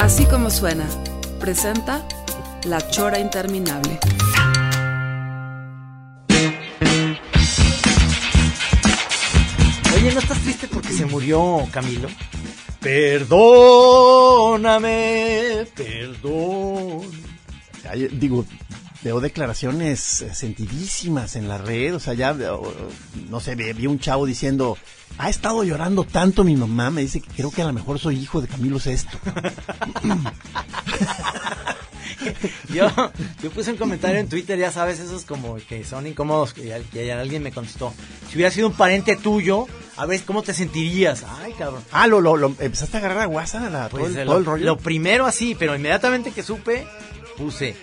[0.00, 0.86] Así como suena,
[1.38, 2.02] presenta
[2.64, 4.00] La Chora Interminable.
[9.94, 12.08] Oye, ¿no estás triste porque se murió Camilo?
[12.80, 13.36] Perdóname,
[15.76, 17.02] perdón.
[17.90, 18.46] Ay, digo,
[19.02, 22.36] veo declaraciones eh, sentidísimas en la red, o sea, ya,
[23.28, 24.76] no sé, vi un chavo diciendo,
[25.18, 28.18] ha estado llorando tanto mi mamá, me dice que creo que a lo mejor soy
[28.18, 29.18] hijo de Camilo Sesto.
[32.68, 32.86] Yo,
[33.42, 37.12] yo puse un comentario en Twitter, ya sabes, esos como que son incómodos, que, que
[37.12, 37.94] alguien me contestó.
[38.28, 39.66] Si hubiera sido un pariente tuyo,
[39.96, 41.24] a ver, ¿cómo te sentirías?
[41.42, 41.82] Ay, cabrón.
[41.92, 44.44] Ah, lo, lo, lo- empezaste a agarrar a WhatsApp, la, todo, Pues, el, todo el
[44.44, 44.64] rollo.
[44.66, 46.86] lo primero así, pero inmediatamente que supe,
[47.38, 47.74] puse.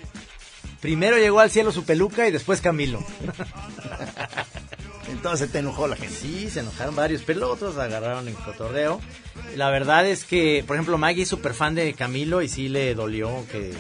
[0.81, 2.99] Primero llegó al cielo su peluca y después Camilo.
[5.09, 6.13] Entonces te enojó la gente.
[6.13, 9.01] Sí, se enojaron varios, pero otros agarraron en cotorreo.
[9.55, 12.93] La verdad es que, por ejemplo, Maggie es súper fan de Camilo y sí le
[12.93, 13.73] dolió que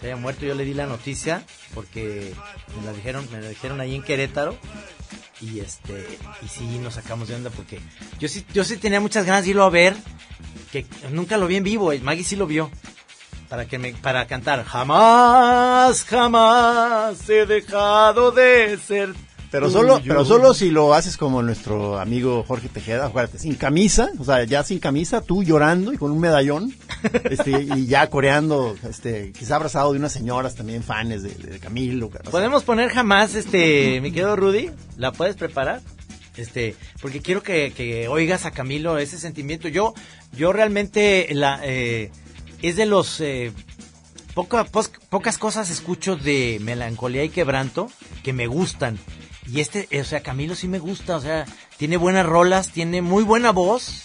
[0.00, 0.46] se haya muerto.
[0.46, 2.32] Yo le di la noticia porque
[2.78, 4.56] me la dijeron, me la dijeron ahí en Querétaro.
[5.40, 6.06] Y este,
[6.42, 7.78] y sí nos sacamos de onda porque
[8.18, 9.94] yo sí, yo sí tenía muchas ganas de irlo a ver,
[10.72, 12.70] que nunca lo vi en vivo, Maggie sí lo vio.
[13.48, 19.12] Para que me, para cantar, jamás, jamás he dejado de ser
[19.50, 20.12] Pero solo, tuyo".
[20.12, 24.44] pero solo si lo haces como nuestro amigo Jorge Tejeda, acuérdate, sin camisa, o sea,
[24.44, 26.74] ya sin camisa, tú llorando y con un medallón,
[27.30, 32.10] este, y ya coreando, este, quizá abrazado de unas señoras también fans de, de Camilo.
[32.30, 35.82] Podemos poner jamás, este, mi querido Rudy, ¿la puedes preparar?
[36.36, 39.68] Este, porque quiero que, que oigas a Camilo ese sentimiento.
[39.68, 39.94] Yo,
[40.32, 42.10] yo realmente la, eh,
[42.68, 43.52] es de los eh,
[44.34, 47.90] poca- pocas cosas escucho de melancolía y quebranto
[48.22, 48.98] que me gustan.
[49.50, 51.44] Y este, o sea, Camilo sí me gusta, o sea,
[51.76, 54.02] tiene buenas rolas, tiene muy buena voz.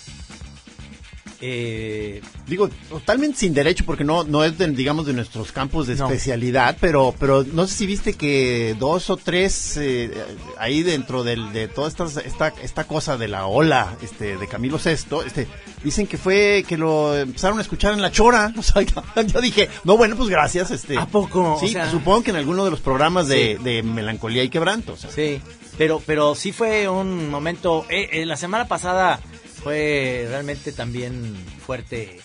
[1.41, 5.95] Eh, Digo, totalmente sin derecho porque no, no es de, digamos, de nuestros campos de
[5.95, 6.05] No.
[6.07, 10.11] especialidad, pero, pero no sé si viste que dos o tres eh,
[10.57, 14.79] ahí dentro del, de toda esta, esta, esta cosa de la ola este, de Camilo
[14.79, 15.47] Sesto, este,
[15.83, 18.53] dicen que fue que lo empezaron a escuchar en la chora.
[18.59, 18.81] O sea,
[19.23, 20.71] yo, dije, no, bueno, pues gracias.
[20.71, 21.53] Este, ¿A poco?
[21.55, 23.63] O Sí, sea- supongo que en alguno de los programas de, Sí.
[23.63, 24.93] de melancolía y quebranto.
[24.93, 25.39] O sea, Sí,
[25.77, 27.85] pero, pero sí fue un momento.
[27.89, 29.19] eh, eh, la semana pasada
[29.63, 32.21] fue realmente también fuerte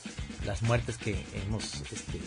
[0.47, 2.21] las muertes que hemos este,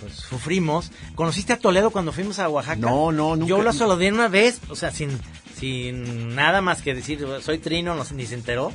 [0.00, 0.90] pues, sufrimos.
[1.14, 2.76] ¿Conociste a Toledo cuando fuimos a Oaxaca?
[2.76, 3.48] No, no, nunca.
[3.48, 5.10] Yo lo saludé una vez, o sea, sin,
[5.58, 8.72] sin nada más que decir, soy Trino, no, ni se enteró.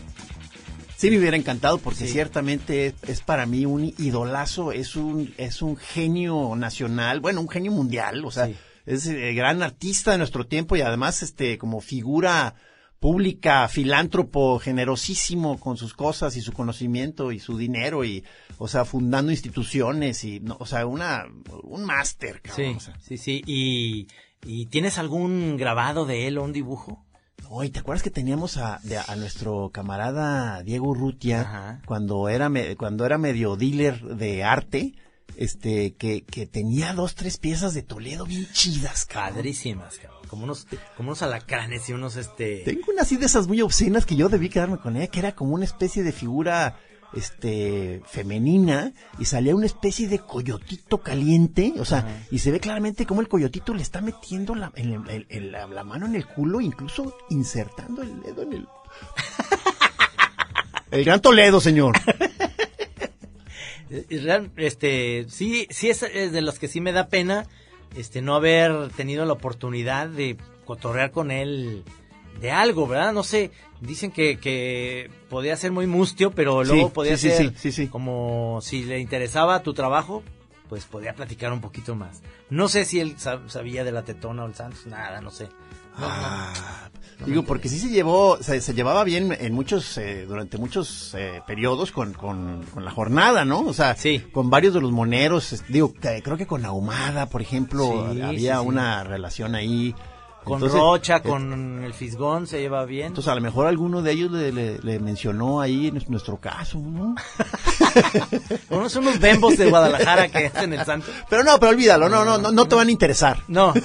[0.98, 2.12] Sí me hubiera encantado porque Sí.
[2.14, 7.48] ciertamente es, es para mí un idolazo, es un es un genio nacional, bueno, un
[7.48, 8.56] genio mundial, o sea, Sí.
[8.86, 12.56] es el gran artista de nuestro tiempo y además este como figura
[13.00, 18.24] pública, filántropo, generosísimo con sus cosas y su conocimiento y su dinero y
[18.58, 21.24] o sea, fundando instituciones y no, o sea, una
[21.64, 23.00] un máster, cabrón, Sí, o sea.
[23.00, 23.42] sí, sí.
[23.46, 24.08] ¿Y,
[24.46, 27.06] ¿Y tienes algún grabado de él o un dibujo?
[27.50, 31.82] Oye, ¿te acuerdas que teníamos a, de- a nuestro camarada Diego Urrutia Ajá.
[31.86, 34.94] cuando era me- cuando era medio dealer de arte?
[35.40, 39.36] Este, que, que tenía dos, tres piezas de Toledo bien chidas, cabrón.
[39.36, 40.20] Padrísimas, cabrón.
[40.28, 40.68] Como unos,
[40.98, 42.64] como unos alacranes y unos este.
[42.66, 45.36] Tengo una así de esas muy obscenas que yo debí quedarme con ella, que era
[45.36, 46.78] como una especie de figura,
[47.14, 53.06] este, femenina, y salía una especie de coyotito caliente, o sea, y se ve claramente
[53.06, 58.02] como el coyotito le está metiendo la, la, la mano en el culo, incluso insertando
[58.02, 58.68] el dedo en el...
[60.92, 61.96] El gran Toledo, señor.
[63.90, 67.48] Este, sí, sí es, es de los que sí me da pena,
[67.96, 71.84] este, no haber tenido la oportunidad de cotorrear con él
[72.40, 73.12] de algo, ¿verdad?
[73.14, 73.52] No sé,
[73.82, 78.60] dicen que, que podía ser muy mustio, pero luego Sí, podía sí, ser sí, como
[78.62, 80.24] si le interesaba tu trabajo,
[80.70, 82.22] pues podía platicar un poquito más.
[82.52, 85.50] No sé si él sab- sabía de la tetona o el Santos, nada, no sé.
[85.98, 86.54] No, no.
[87.26, 91.42] Digo, porque sí se llevó, se, se llevaba bien en muchos, eh, durante muchos eh,
[91.46, 93.60] periodos con, con, con la jornada, ¿no?
[93.62, 94.20] O sea, Sí.
[94.32, 98.66] con varios de los moneros, digo, creo que con Ahumada, por ejemplo, Sí, había sí,
[98.66, 99.94] una relación ahí.
[100.46, 103.08] Con Entonces, Rocha, eh, con el Fisgón se lleva bien.
[103.08, 106.80] Entonces a lo mejor alguno de ellos le, le- le mencionó ahí en nuestro caso,
[106.80, 107.14] ¿no?
[108.90, 111.08] Son unos bembos de Guadalajara que hacen el santo.
[111.30, 113.44] Pero no, pero olvídalo, no, no, no, no te van a interesar.
[113.50, 113.74] No.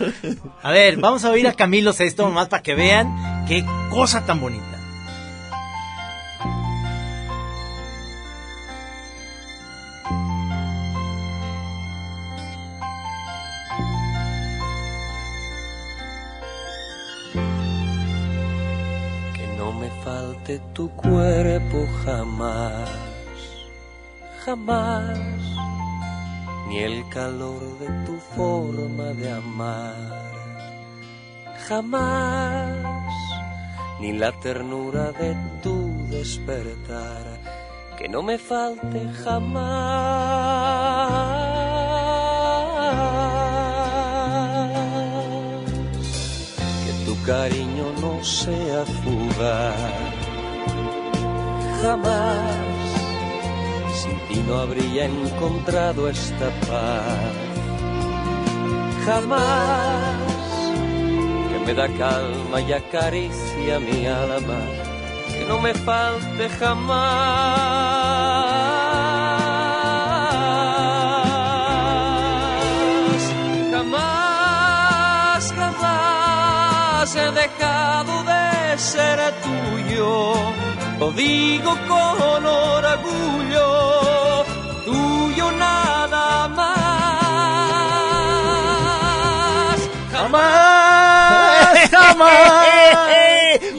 [0.62, 4.40] A ver, vamos a oír a Camilo Sesto más para que vean qué cosa tan
[4.40, 4.64] bonita.
[19.34, 22.90] Que no me falte tu cuerpo jamás,
[24.44, 25.18] jamás,
[26.70, 29.96] ni el calor de tu forma de amar,
[31.66, 33.12] jamás,
[33.98, 35.34] ni la ternura de
[35.64, 35.76] tu
[36.10, 37.24] despertar,
[37.98, 39.80] que no me falte jamás.
[46.84, 49.74] Que tu cariño no sea fugaz.
[51.82, 52.79] Jamás
[54.50, 57.34] no habría encontrado esta paz.
[59.06, 60.16] Jamás
[61.48, 64.60] que me da calma y acaricia mi alma,
[65.32, 66.90] que no me falte jamás.
[73.74, 80.34] Jamás, jamás he dejado de ser tuyo.
[80.98, 83.49] Lo digo con orgullo,
[85.52, 86.48] nada
[88.90, 89.88] más.
[90.12, 92.66] Jamás, jamás.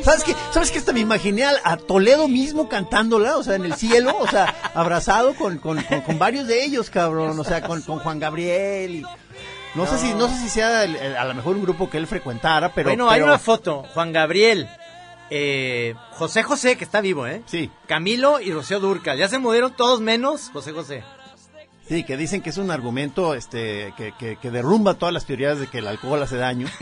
[0.03, 0.35] ¿Sabes qué?
[0.51, 0.79] ¿Sabes qué?
[0.79, 4.53] Hasta me imaginé al- a, Toledo mismo cantándola, o sea, en el cielo, o sea,
[4.73, 8.95] abrazado con, con, con, con varios de ellos, cabrón, o sea, con, con Juan Gabriel
[8.95, 9.06] y...
[9.73, 11.97] No, sé si no sé si sea el- el- a lo mejor un grupo que
[11.97, 12.89] él frecuentara, pero...
[12.89, 13.83] bueno, hay una foto.
[13.94, 14.68] Juan Gabriel,
[15.29, 17.41] eh, José José, que está vivo, ¿eh?
[17.45, 19.18] Sí, Camilo y Rocío Durcal.
[19.18, 21.03] Ya se murieron todos menos José José.
[21.92, 25.60] Sí, que dicen que es un argumento este que, que, que derrumba todas las teorías
[25.60, 26.68] de que el alcohol hace daño.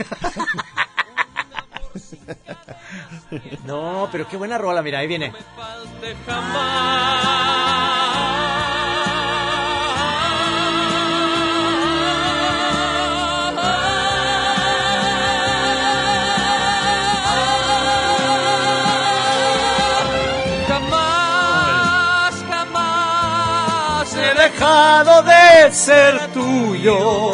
[3.64, 5.32] No, pero qué buena rola, mira, ahí viene.
[5.56, 7.60] falte jamás.
[24.30, 27.32] He dejado de ser tuyo.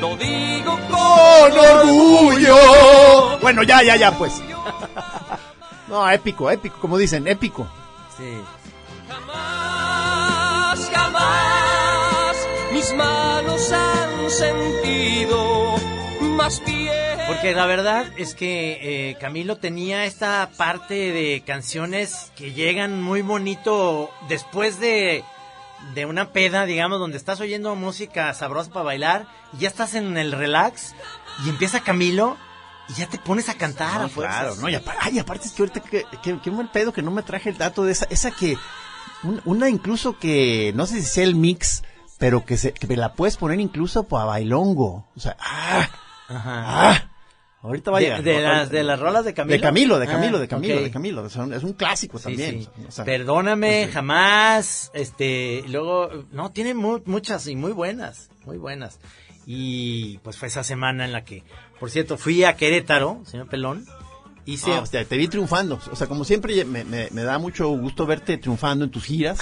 [0.00, 3.38] Lo digo con orgullo.
[3.40, 4.40] Bueno, ya, ya, ya, pues.
[5.88, 7.66] No, épico, épico, como dicen, épico.
[8.16, 8.40] Sí.
[9.08, 12.36] Jamás, jamás
[12.72, 15.74] mis manos han sentido
[16.20, 17.18] más bien.
[17.26, 18.78] Porque la verdad es que
[19.10, 25.24] eh, Camilo tenía esta parte de canciones que llegan muy bonito después de,
[25.94, 30.16] de una peda, digamos, donde estás oyendo música sabrosa para bailar y ya estás en
[30.16, 30.94] el relax
[31.44, 32.36] y empieza Camilo
[32.88, 34.40] y ya te pones a cantar a No, fuerzas.
[34.40, 37.02] claro, no, y, apa- ay, aparte es que ahorita que, que, que buen pedo que
[37.02, 38.56] no me traje el dato de esa, esa que,
[39.22, 41.82] un- una incluso que, no sé si sea el mix,
[42.18, 45.08] pero que se, que me la puedes poner incluso para bailongo.
[45.16, 45.88] O sea, ah,
[46.28, 46.64] Ajá.
[46.90, 47.09] ah,
[47.62, 48.22] ahorita va a De, llegar.
[48.22, 49.56] de las, de las rolas de Camilo.
[49.56, 50.82] De Camilo, de Ah, Camilo, de Camilo, ok.
[50.82, 51.22] de Camilo.
[51.22, 52.62] O sea, es un clásico Sí, también.
[52.62, 52.68] sí.
[52.88, 54.90] o sea, Perdóname, este- jamás.
[54.94, 58.98] Este, luego, no, tiene mu- muchas y muy buenas, muy buenas.
[59.46, 61.42] Y pues fue esa semana en la que,
[61.78, 63.84] por cierto, fui a Querétaro, señor Pelón.
[64.46, 65.78] Hice, Ah, hostia, te vi triunfando.
[65.92, 69.38] O sea, como siempre, me, me- me da mucho gusto verte triunfando en tus giras.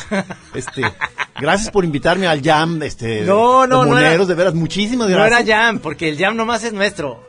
[0.54, 0.82] Este,
[1.40, 5.08] gracias por invitarme al jam, este, No, no, de no era- Moneros, de veras, muchísimas
[5.08, 5.40] no gracias.
[5.48, 7.27] era jam, porque el jam nomás es nuestro.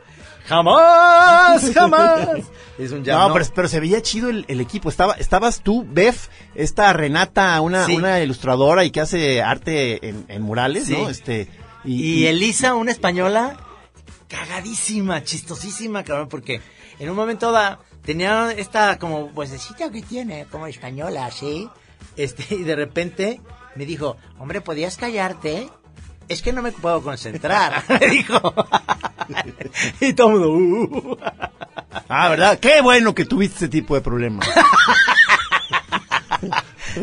[0.50, 2.28] Jamás, jamás.
[2.76, 3.18] es un jam.
[3.18, 3.34] No, ¿no?
[3.34, 4.88] Pero, pero se veía chido el, el equipo.
[4.88, 7.96] Estaba, estabas tú, Bef, esta Renata, una, Sí.
[7.96, 10.92] una ilustradora y que hace arte en, en murales, Sí.
[10.92, 11.08] ¿no?
[11.08, 11.48] Este,
[11.84, 13.56] Y Elisa, una española,
[14.28, 16.60] cagadísima, chistosísima, cabrón, porque
[16.98, 21.68] en un momento da, tenía esta como vocecita que tiene, como española, ¿sí?
[22.16, 23.40] Este, y de repente
[23.76, 25.68] me dijo, hombre, ¿podías callarte?
[26.30, 28.54] Es que no me puedo concentrar, me dijo.
[30.00, 31.16] y todo el mundo, "Uh".
[32.08, 32.58] Ah, ¿verdad?
[32.60, 34.48] Qué bueno que tuviste ese tipo de problemas.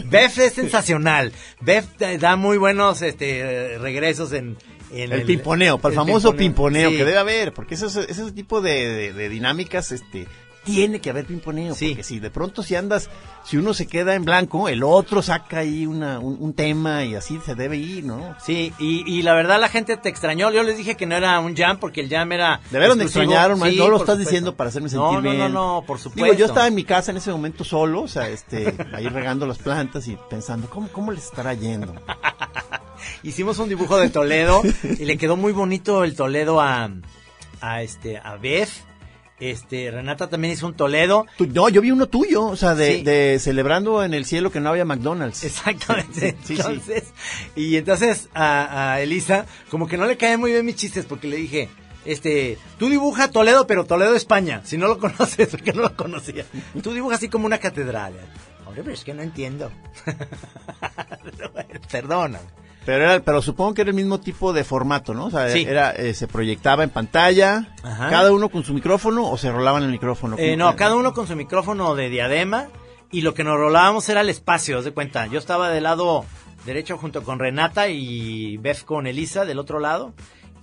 [0.05, 1.33] Bef es sensacional.
[1.59, 1.85] Bef
[2.19, 4.57] da- muy buenos este regresos en,
[4.91, 6.97] en el, pimponeo, para el, famoso pimponeo, sí.
[6.97, 10.27] que debe haber, porque ese, ese tipo de, de- de dinámicas, este,
[10.73, 11.89] tiene que haber pimponeo, Sí.
[11.89, 13.09] porque si de pronto si andas,
[13.43, 17.15] si uno se queda en blanco, el otro saca ahí una, un, un tema y
[17.15, 18.35] así se debe ir, ¿no?
[18.43, 20.51] Sí, y, y la verdad la gente te extrañó.
[20.51, 22.59] Yo les dije que no era un jam porque el jam era.
[22.71, 24.19] De veras me extrañaron, man, Sí, no lo estás supuesto.
[24.29, 25.37] diciendo para hacerme No, sentir no, bien.
[25.37, 26.23] No, no, por supuesto.
[26.25, 29.45] Digo, yo estaba en mi casa en ese momento solo, o sea, este, ahí regando
[29.47, 31.93] las plantas y pensando, ¿cómo, cómo les estará yendo?
[33.23, 36.89] Hicimos un dibujo de Toledo y le quedó muy bonito el Toledo a,
[37.61, 38.69] a este a Beth.
[39.39, 41.25] Este, Renata también hizo un Toledo.
[41.53, 43.03] No, yo vi uno tuyo, o sea, de, Sí.
[43.03, 45.43] de celebrando en el cielo que no había McDonald's.
[45.43, 46.35] Exactamente.
[46.43, 46.61] Sí, sí, sí.
[46.61, 47.03] entonces,
[47.55, 51.27] y entonces a, a Elisa, como que no le caen muy bien mis chistes, porque
[51.27, 51.69] le dije,
[52.05, 54.61] este, tú dibuja Toledo, pero Toledo España.
[54.65, 56.43] Si no lo conoces, porque no lo conocía.
[56.81, 58.13] Tú dibuja así como una catedral.
[58.65, 59.71] Hombre, pero es que no entiendo.
[61.91, 62.39] Perdona.
[62.87, 65.25] Pero era, pero supongo que era el mismo tipo de formato, ¿no?
[65.25, 65.65] O sea, Sí.
[65.67, 68.09] era, eh, se proyectaba en pantalla, Ajá.
[68.09, 70.37] cada uno con su micrófono o se rolaban el micrófono.
[70.39, 72.69] Eh, ¿Cómo no, cada uno con su micrófono de diadema
[73.11, 75.27] y lo que nos rolábamos era el espacio, haz de cuenta.
[75.27, 76.23] Yo estaba del lado
[76.65, 80.13] derecho junto con Renata y Beth con Elisa del otro lado.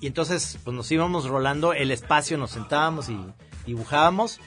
[0.00, 3.18] Y entonces pues nos íbamos rolando el espacio, nos sentábamos y
[3.66, 4.40] dibujábamos.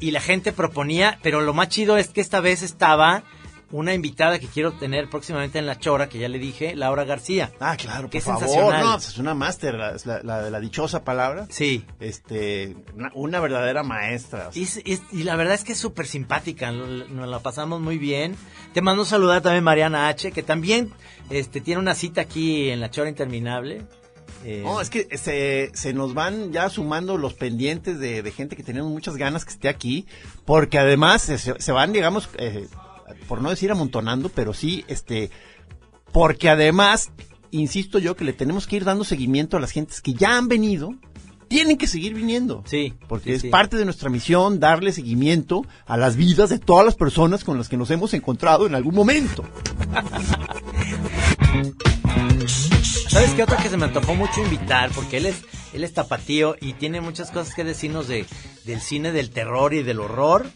[0.00, 3.24] Y la gente proponía, pero lo más chido es que esta vez estaba
[3.72, 7.52] una invitada que quiero tener próximamente en La Chora, que ya le dije, Laura García.
[7.60, 8.40] Ah, claro, Qué por favor.
[8.48, 8.84] sensacional.
[8.84, 11.46] No, pues es una máster, la, la, la dichosa palabra.
[11.50, 11.84] Sí.
[12.00, 14.48] Este, una, una verdadera maestra.
[14.48, 14.60] o sea.
[14.60, 17.96] Y, es- es- y la verdad es que es súper simpática, nos la pasamos muy
[17.98, 18.34] bien.
[18.74, 20.92] Te mando un saludar también Mariana H, que también
[21.30, 23.82] este, tiene una cita aquí en la Chora Interminable.
[24.44, 28.56] Eh, No, es que se, se nos van ya sumando los pendientes de, de gente
[28.56, 30.06] que tenemos muchas ganas que esté aquí,
[30.46, 32.66] porque además se, se van, digamos, eh,
[33.28, 35.30] por no decir amontonando, pero sí, este,
[36.12, 37.10] porque además,
[37.50, 40.48] insisto yo, que le tenemos que ir dando seguimiento a las gentes que ya han
[40.48, 40.94] venido,
[41.50, 42.62] tienen que seguir viniendo.
[42.64, 43.48] Sí, Porque sí, es sí.
[43.48, 47.68] parte de nuestra misión darle seguimiento a las vidas de todas las personas con las
[47.68, 49.44] que nos hemos encontrado en algún momento.
[53.08, 54.92] ¿Sabes qué otra que se me antojó mucho invitar?
[54.92, 58.26] Porque él es, él es tapatío y tiene muchas cosas que decirnos de,
[58.64, 60.48] del cine del terror y del horror.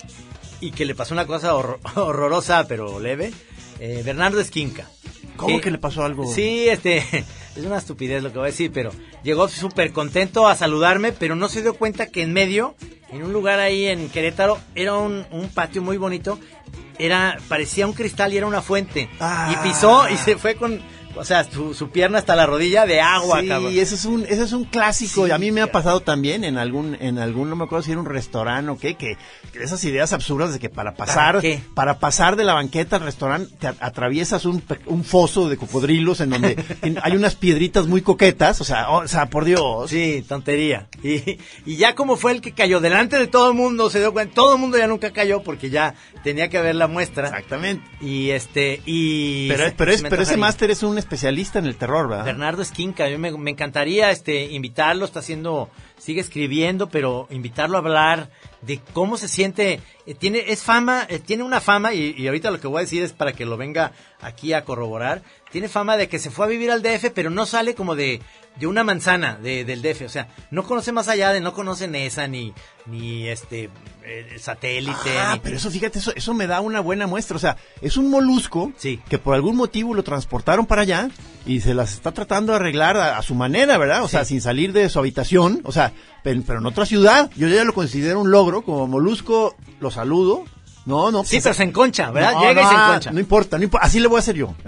[0.64, 3.32] Y que le pasó una cosa horror- horrorosa, pero leve.
[3.80, 4.88] Eh, Bernardo Esquinca.
[5.36, 6.32] ¿Cómo Eh, que le pasó algo?
[6.32, 6.98] Sí, este,
[7.56, 8.92] es una estupidez lo que voy a decir, pero
[9.24, 12.76] llegó súper contento a saludarme, pero no se dio cuenta que en medio,
[13.10, 16.38] en un lugar ahí en Querétaro, era un, un patio muy bonito,
[16.98, 19.10] era, parecía un cristal y era una fuente.
[19.18, 19.50] Ah.
[19.52, 20.80] Y pisó y se fue con,
[21.16, 23.72] o sea, su, su pierna hasta la rodilla de agua, sí, cabrón.
[23.78, 25.24] ese es un, ese es un clásico.
[25.24, 27.82] Sí, y a mí me ha pasado también en algún, en algún, no me acuerdo
[27.84, 29.16] si era un restaurante o qué, que,
[29.52, 31.42] que esas ideas absurdas de que para pasar,
[31.74, 36.30] ¿Para pasar de la banqueta al restaurante, te atraviesas un, un foso de cocodrilos en
[36.30, 36.56] donde
[37.02, 39.90] hay unas piedritas muy coquetas, o sea, o, sea, por Dios.
[39.90, 40.88] Sí, tontería.
[41.02, 44.12] Y, y ya como fue el que cayó delante de todo el mundo, se dio
[44.12, 47.28] cuenta, todo el mundo ya nunca cayó porque ya tenía que ver la muestra.
[47.28, 47.84] Exactamente.
[48.00, 49.48] Y este, y...
[49.48, 52.24] Pero, se- pero, es, pero ese máster es un especialista en el terror, ¿verdad?
[52.24, 57.80] Bernardo Esquinca, yo me, me encantaría este invitarlo, está haciendo, sigue escribiendo, pero invitarlo a
[57.80, 58.30] hablar
[58.62, 62.50] de cómo se siente, eh, tiene, es fama, eh, tiene una fama, y, y ahorita
[62.50, 65.96] lo que voy a decir es para que lo venga aquí a corroborar, tiene fama
[65.96, 68.20] de que se fue a vivir al DF, pero no sale como de,
[68.56, 71.88] de una manzana de, del DF, o sea, no conoce más allá de, no conoce
[71.88, 72.52] NESA, ni,
[72.86, 73.68] ni este,
[74.04, 77.36] eh, satélite, Ah, ni- pero eso, fíjate, eso, eso me da una buena muestra.
[77.36, 79.00] O sea, es un molusco Sí.
[79.08, 81.08] que por algún motivo lo transportaron para allá
[81.46, 84.04] y se las está tratando de arreglar a, a su manera, ¿verdad?
[84.04, 85.92] O sea, sin salir de su habitación, o sea,
[86.22, 87.30] pero, pero en otra ciudad.
[87.36, 88.62] Yo ya lo considero un logro.
[88.62, 90.44] Como molusco, lo saludo.
[90.86, 91.24] No, no.
[91.24, 92.34] Sí, pero se enconcha, ¿verdad?
[92.34, 93.10] no, Llega y no, se ah, enconcha.
[93.10, 93.86] No importa, no importa.
[93.86, 94.54] Así le voy a hacer yo.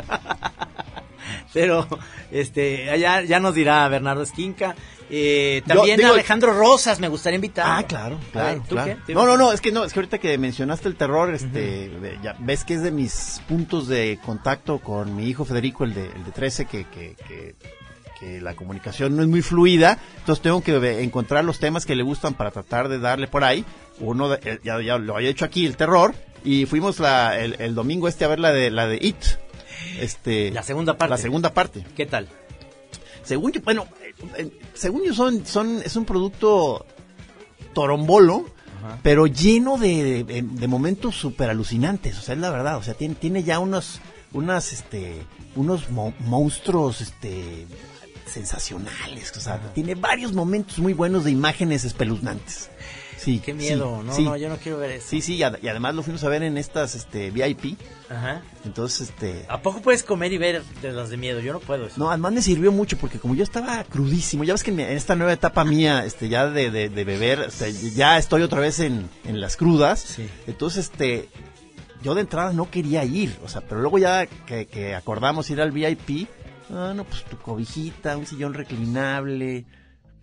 [1.57, 1.89] Pero
[2.31, 4.77] este allá ya nos dirá Bernardo Esquinca.
[5.09, 7.65] Eh, también digo- Alejandro Rosas me gustaría invitar.
[7.67, 8.99] Ah, claro, claro, ¿tú claro.
[9.07, 9.15] qué?
[9.15, 11.91] No, no, no, es que no, es que ahorita que mencionaste el terror, este,
[12.23, 16.07] ya ves que es de mis puntos de contacto con mi hijo Federico, el de,
[16.07, 17.55] el de 13, que, que, que,
[18.21, 22.03] que la comunicación no es muy fluida, entonces tengo que encontrar los temas que le
[22.03, 23.65] gustan para tratar de darle por ahí.
[24.01, 27.55] Uno, de- eh, ya, ya lo había hecho aquí, el terror, y fuimos la, el,
[27.61, 29.17] el domingo este a ver la de, la de It.
[30.01, 31.11] Este, La segunda parte.
[31.11, 31.85] La segunda parte.
[31.97, 32.29] ¿Qué tal?
[33.23, 33.87] Según yo, bueno,
[34.37, 36.87] eh, según yo son, son, es un producto
[37.75, 38.47] torombolo,
[39.03, 42.95] pero lleno de, de- de momentos súper alucinantes, o sea, es la verdad, o sea,
[42.95, 44.01] tiene, tiene ya unos,
[44.33, 45.23] unas, este,
[45.57, 47.67] unos mo- monstruos, este,
[48.27, 52.71] sensacionales, o sea, tiene varios momentos muy buenos de imágenes espeluznantes.
[53.27, 54.25] Sí, Qué miedo, sí, no, sí.
[54.25, 55.09] no, yo no quiero ver eso.
[55.09, 57.77] Sí, sí, y, ad- y además lo fuimos a ver en estas este, VIP.
[58.09, 58.43] Ajá.
[58.65, 59.45] Entonces, este.
[59.49, 61.41] ¿A poco puedes comer y ver de las de miedo?
[61.41, 61.97] Yo no puedo eso.
[61.99, 64.83] No, además me sirvió mucho porque como yo estaba crudísimo, ya ves que en, mi-
[64.85, 68.43] en esta nueva etapa mía, este, ya de, de, de beber, o sea, ya estoy
[68.43, 69.99] otra vez en, en las crudas.
[69.99, 70.29] Sí.
[70.47, 71.29] Entonces, este,
[72.05, 75.61] yo de entrada no quería ir, o sea, pero luego ya que, que acordamos ir
[75.61, 76.29] al VIP,
[76.71, 79.65] ah, no, pues tu cobijita, un sillón reclinable,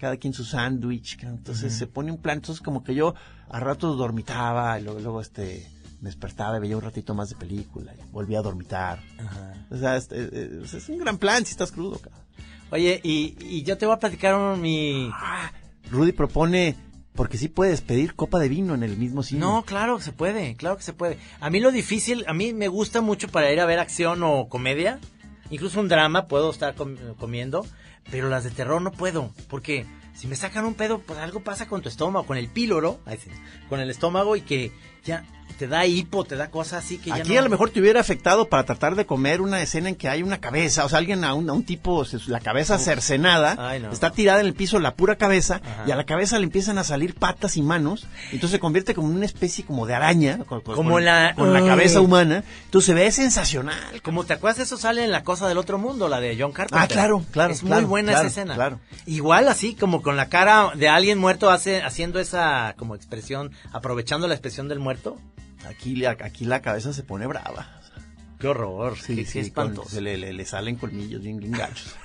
[0.03, 3.15] cada quien su sándwich, entonces se pone un plan, entonces como que yo
[3.49, 5.65] a ratos dormitaba, y luego, luego este,
[6.01, 8.99] me despertaba y veía un ratito más de película, y volvía a dormitar.
[9.17, 9.65] Ajá.
[9.71, 12.21] O sea, este, eh, sea, es un gran plan si estás crudo, cabrón.
[12.71, 15.09] Oye, y, y yo te voy a platicar un, mi...
[15.89, 16.75] Rudy propone,
[17.13, 19.39] porque sí puedes pedir copa de vino en el mismo cine.
[19.39, 21.17] No, claro que se puede, claro que se puede.
[21.39, 24.49] A mí lo difícil, a mí me gusta mucho para ir a ver acción o
[24.49, 24.99] comedia,
[25.49, 27.65] incluso un drama puedo estar com- comiendo,
[28.11, 31.67] pero las de terror no puedo, porque si me sacan un pedo, pues algo pasa
[31.67, 32.99] con tu estómago, con el píloro,
[33.69, 34.71] con el estómago y que
[35.03, 35.25] ya
[35.57, 37.79] te da hipo, te da cosas así que ya Aquí no- a lo mejor te
[37.79, 40.97] hubiera afectado para tratar de comer una escena en que hay una cabeza, o sea,
[40.97, 43.91] alguien a un, a un tipo, la cabeza cercenada, Ay, no.
[43.91, 45.83] está tirada en el piso la pura cabeza, Ajá.
[45.85, 49.09] y a la cabeza le empiezan a salir patas y manos, entonces se convierte como
[49.09, 51.65] una especie como de araña, con, con- Como con- la- con la Ay.
[51.67, 54.01] cabeza humana, entonces se ve sensacional.
[54.01, 56.79] Como te acuerdas, eso sale en La Cosa del Otro Mundo, la de John Carpenter.
[56.83, 58.55] Ah, claro, claro, Es claro, muy buena claro, esa escena.
[58.55, 58.79] claro.
[59.05, 64.27] Igual así, como con la cara de alguien muerto, hace, haciendo esa como expresión, aprovechando
[64.27, 65.17] la expresión del muerto.
[65.67, 67.67] Aquí, aquí la cabeza se pone brava.
[68.39, 69.89] Qué horror, Sí, qué, sí, qué con- espantoso.
[69.95, 71.95] se le, le- le salen colmillos bien, bien gachos.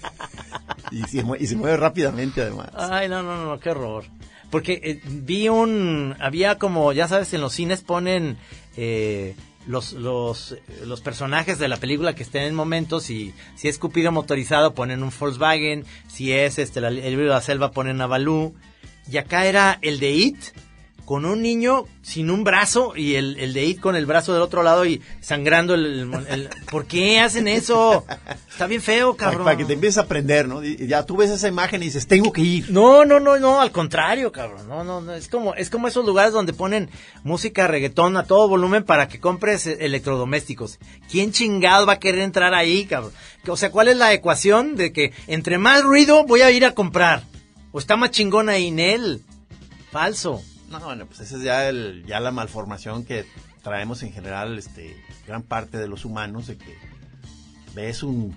[0.90, 2.70] y, se mue- y se mueve rápidamente además.
[2.74, 4.04] Ay, no, no, no, qué horror.
[4.50, 8.36] Porque eh, vi un, había como, ya sabes, en los cines ponen
[8.76, 9.36] eh,
[9.70, 14.74] los, los, personajes de la película que estén en momentos y si es Cupido motorizado
[14.74, 18.54] ponen un Volkswagen, si es este el libro de la selva ponen una Balú.
[19.10, 20.36] Y acá era el de It
[21.10, 24.42] con un niño sin un brazo y el, el de It con el brazo del
[24.42, 28.04] otro lado y sangrando el, el- el- ¿Por qué hacen eso?
[28.48, 29.42] Está bien feo, cabrón.
[29.42, 30.62] para que te empieces a aprender, ¿no?
[30.64, 32.70] Y ya tú ves esa imagen y dices, tengo que ir.
[32.70, 34.68] No, no, no, no, al contrario, cabrón.
[34.68, 36.88] No, no, no, es como es como esos lugares donde ponen
[37.24, 40.78] música reggaetón a todo volumen para que compres eh, electrodomésticos.
[41.10, 43.10] ¿Quién chingado va a querer entrar ahí, cabrón?
[43.48, 46.72] O sea, ¿cuál es la ecuación de que entre más ruido voy a ir a
[46.76, 47.24] comprar?
[47.72, 49.22] ¿O está más chingón ahí en él?
[49.90, 50.40] Falso.
[50.70, 53.26] No, bueno, pues esa es ya, el, ya la malformación que
[53.62, 54.96] traemos en general, este,
[55.26, 56.76] gran parte de los humanos, de que
[57.74, 58.34] ves un,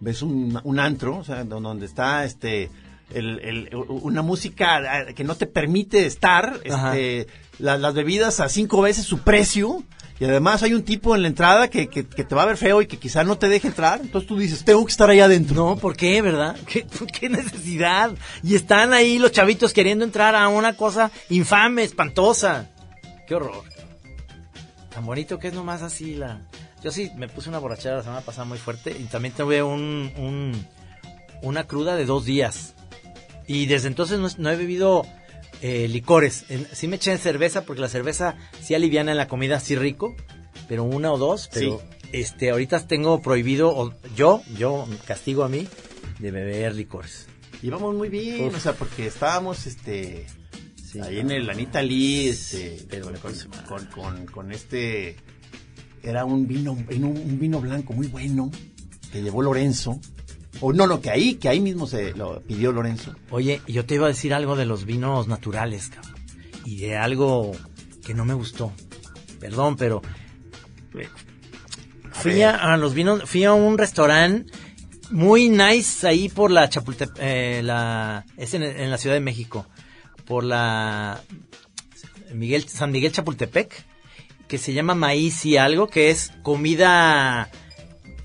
[0.00, 2.70] ves un, un antro, o sea, don- donde está, este,
[3.12, 7.26] el, el- una música eh, que no te permite estar, este,
[7.58, 9.82] la- las bebidas a cinco veces su precio,
[10.20, 12.80] y además hay un tipo en la entrada que, que, te va a ver feo
[12.80, 15.54] y que quizá no te deje entrar, entonces tú dices, tengo que estar ahí adentro.
[15.56, 16.56] No, ¿por qué, verdad?
[16.66, 16.86] ¿Qué,
[17.18, 18.12] qué necesidad?
[18.42, 22.70] Y están ahí los chavitos queriendo entrar a una cosa infame, espantosa.
[23.26, 23.64] Qué horror.
[24.94, 26.40] Tan bonito que es nomás así la...
[26.84, 30.12] Yo sí me puse una borrachera la semana pasada muy fuerte y también tuve un,
[30.16, 30.66] un-
[31.42, 32.74] una cruda de dos días.
[33.46, 35.04] Y desde entonces no, no he bebido
[35.62, 36.44] eh, licores.
[36.72, 40.14] Sí me eché en cerveza porque la cerveza sí aliviana en la comida, sí rico,
[40.68, 41.48] pero una o dos.
[41.52, 41.80] Pero
[42.12, 45.66] este ahorita tengo prohibido, o yo, yo castigo a mí,
[46.18, 47.26] de beber licores.
[47.62, 48.56] Y vamos muy bien, Uf.
[48.56, 50.26] o sea, porque estábamos, este,
[50.84, 51.20] Sí, ahí no.
[51.22, 53.64] en el Anita Lee, este, Pero con, con, mal.
[53.66, 55.16] con, con- con este,
[56.02, 58.50] era un vino, un, un vino blanco muy bueno,
[59.12, 60.00] que llevó Lorenzo,
[60.60, 63.14] o no, no, que ahí, que ahí mismo se lo pidió Lorenzo.
[63.30, 66.14] Oye, yo te iba a decir algo de los vinos naturales, cabrón.
[66.64, 67.52] Y de algo
[68.04, 68.72] que no me gustó.
[69.40, 70.02] Perdón, pero...
[70.98, 71.08] eh,
[72.12, 74.52] Fui a los vinos, fui a un restaurante
[75.10, 79.66] muy nice ahí por la Chapultepec, eh, la, es en, en la Ciudad de México,
[80.26, 81.20] por la
[82.32, 83.84] Miguel, San Miguel Chapultepec,
[84.46, 87.50] que se llama Maíz y algo, que es comida,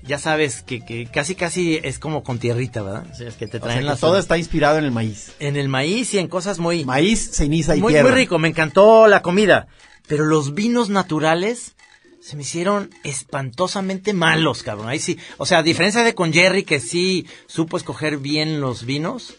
[0.08, 3.06] ya sabes, que, que casi casi es como con tierrita, ¿verdad?
[3.12, 4.90] O sea, es que te O traen sea, que las todo está inspirado en el
[4.90, 5.32] maíz.
[5.38, 8.08] en el maíz y en cosas muy Maíz, ceniza y muy, tierra.
[8.08, 9.68] muy rico, me encantó la comida,
[10.08, 11.76] pero los vinos naturales
[12.20, 14.88] se me hicieron espantosamente malos, cabrón.
[14.88, 18.84] Ahí sí, o sea, a diferencia de con Jerry que sí supo escoger bien los
[18.84, 19.36] vinos,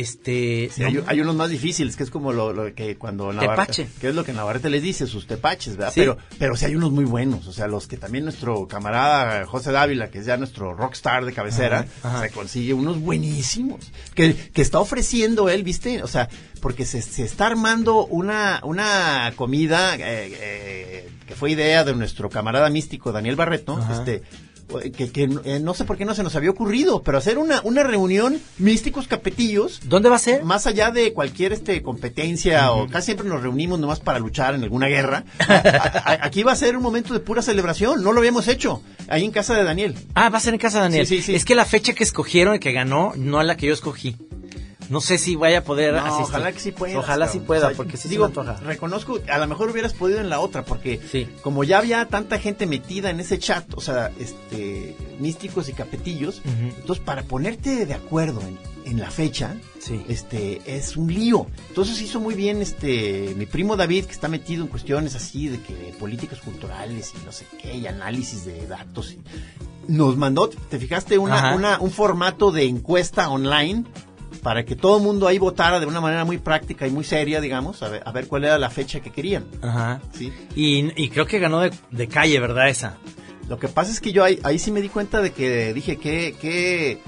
[0.00, 3.30] este Sí, no- hay, hay unos más difíciles, que es como lo, lo que cuando
[3.30, 3.88] Tepache.
[4.00, 5.92] que es lo que Navarrete les dice, sus tepaches, ¿verdad?
[5.92, 6.00] Sí.
[6.00, 9.72] Pero, pero sí hay unos muy buenos, o sea, los que también nuestro camarada José
[9.72, 12.22] Dávila, que es ya nuestro rockstar de cabecera, Ajá, ajá.
[12.22, 16.02] se consigue unos buenísimos, que, que está ofreciendo él, ¿viste?
[16.02, 16.28] O sea,
[16.60, 20.00] porque se, se está armando una, una comida eh,
[20.40, 23.92] eh, que fue idea de nuestro camarada místico Daniel Barreto, Ajá.
[23.94, 24.22] este
[24.78, 27.60] que, que, eh, no sé por qué no se nos había ocurrido, pero hacer una,
[27.64, 29.80] una reunión místicos capetillos.
[29.84, 30.44] ¿Dónde va a ser?
[30.44, 34.62] Más allá de cualquier este competencia o casi siempre nos reunimos nomás para luchar en
[34.62, 35.24] alguna guerra.
[35.48, 35.52] a-
[36.12, 39.24] a- aquí va a ser un momento de pura celebración, no lo habíamos hecho, ahí
[39.24, 39.94] en casa de Daniel.
[40.14, 41.06] Ah, va a ser en casa de Daniel.
[41.06, 41.34] Sí, sí, sí.
[41.34, 44.16] Es que la fecha que escogieron, que ganó, no es la que yo escogí.
[44.90, 46.24] No sé si vaya a poder No, asistir.
[46.24, 46.98] ojalá que sí pueda.
[46.98, 48.56] Ojalá sí pueda, porque sí se digo, me antoja.
[48.56, 51.26] reconozco, a lo mejor hubieras podido en la otra, porque Sí.
[51.42, 56.42] como ya había tanta gente metida en ese chat, o sea, este, místicos y capetillos,
[56.44, 60.02] entonces para ponerte de acuerdo en, en la fecha, Sí.
[60.08, 61.46] este, es un lío.
[61.68, 65.60] Entonces hizo muy bien, este, mi primo David, que está metido en cuestiones así de
[65.60, 69.12] que políticas culturales y no sé qué, y análisis de datos.
[69.12, 69.20] y-
[69.88, 71.18] nos mandó, ¿te fijaste?
[71.18, 73.84] Una, una, un formato de encuesta online
[74.42, 77.40] para que todo el mundo ahí votara de una manera muy práctica y muy seria,
[77.40, 79.44] digamos, a ver, a ver cuál era la fecha que querían.
[79.62, 80.00] Ajá.
[80.12, 80.32] ¿sí?
[80.54, 82.68] Y, y creo que ganó de, de calle, ¿verdad?
[82.68, 82.96] Esa.
[83.48, 85.96] Lo que pasa es que yo ahí, ahí sí me di cuenta de que dije
[85.96, 87.00] que, que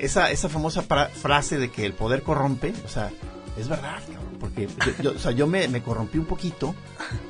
[0.00, 3.10] esa, esa famosa fra- frase de que el poder corrompe, o sea,
[3.58, 4.68] es verdad, cabrón, porque
[5.02, 6.74] yo, o sea, yo me, me corrompí un poquito,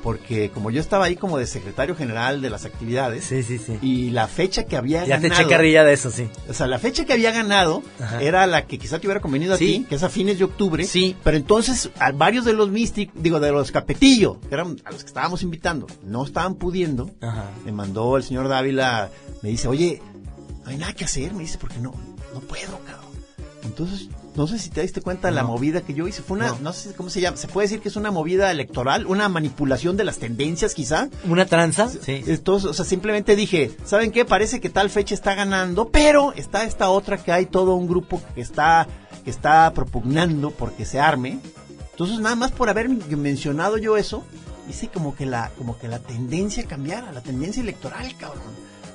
[0.03, 3.77] porque como yo estaba ahí como de secretario general de las actividades, Sí, sí, sí.
[3.81, 6.27] y la fecha que había Ya te ganado, eché carrilla de eso, sí.
[6.47, 8.21] o sea, la fecha que había ganado Ajá.
[8.21, 10.83] era la que quizá te hubiera convenido a ti, que es a fines de octubre.
[10.85, 11.15] Sí.
[11.23, 15.01] Pero entonces, a varios de los místicos, digo, de los capetillo, que eran a los
[15.03, 17.09] que estábamos invitando, no estaban pudiendo.
[17.21, 17.49] Ajá.
[17.65, 19.09] Me mandó el señor Dávila,
[19.41, 20.01] me dice, oye,
[20.63, 21.93] no hay nada que hacer, me dice, porque no,
[22.33, 23.09] no puedo, cabrón.
[23.63, 24.07] Entonces,
[24.39, 25.49] no sé si te diste cuenta de la No.
[25.49, 26.21] movida que yo hice.
[26.23, 26.57] Fue una, No.
[26.61, 26.73] no.
[26.73, 30.05] sé cómo se llama, se puede decir que es una movida electoral, una manipulación de
[30.05, 31.09] las tendencias quizá.
[31.27, 31.89] ¿Una tranza?
[31.89, 32.23] Sí.
[32.25, 34.23] Entonces, o sea, simplemente dije, ¿saben qué?
[34.25, 38.21] Parece que tal fecha está ganando, pero está esta otra que hay todo un grupo
[38.33, 38.87] que está,
[39.23, 41.39] que está propugnando porque se arme.
[41.91, 44.23] Entonces, nada más por haber mencionado yo eso,
[44.69, 48.43] hice como que la, como que la tendencia cambiara, la tendencia electoral, cabrón.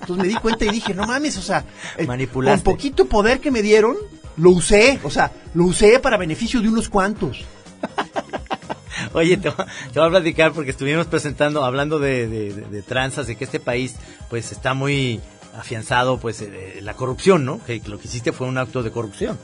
[0.00, 1.64] Entonces me di cuenta y dije, no mames, o sea,
[1.98, 3.96] el- con poquito poder que me dieron,
[4.36, 7.44] lo usé, o sea, lo usé para beneficio de unos cuantos.
[9.12, 12.82] Oye, te, voy- te voy a platicar porque estuvimos presentando, hablando de, de, de- de
[12.82, 13.94] tranzas, de que este país
[14.30, 15.20] pues está muy
[15.56, 17.62] afianzado pues eh, la corrupción, ¿no?
[17.64, 19.38] Que lo que hiciste fue un acto de corrupción.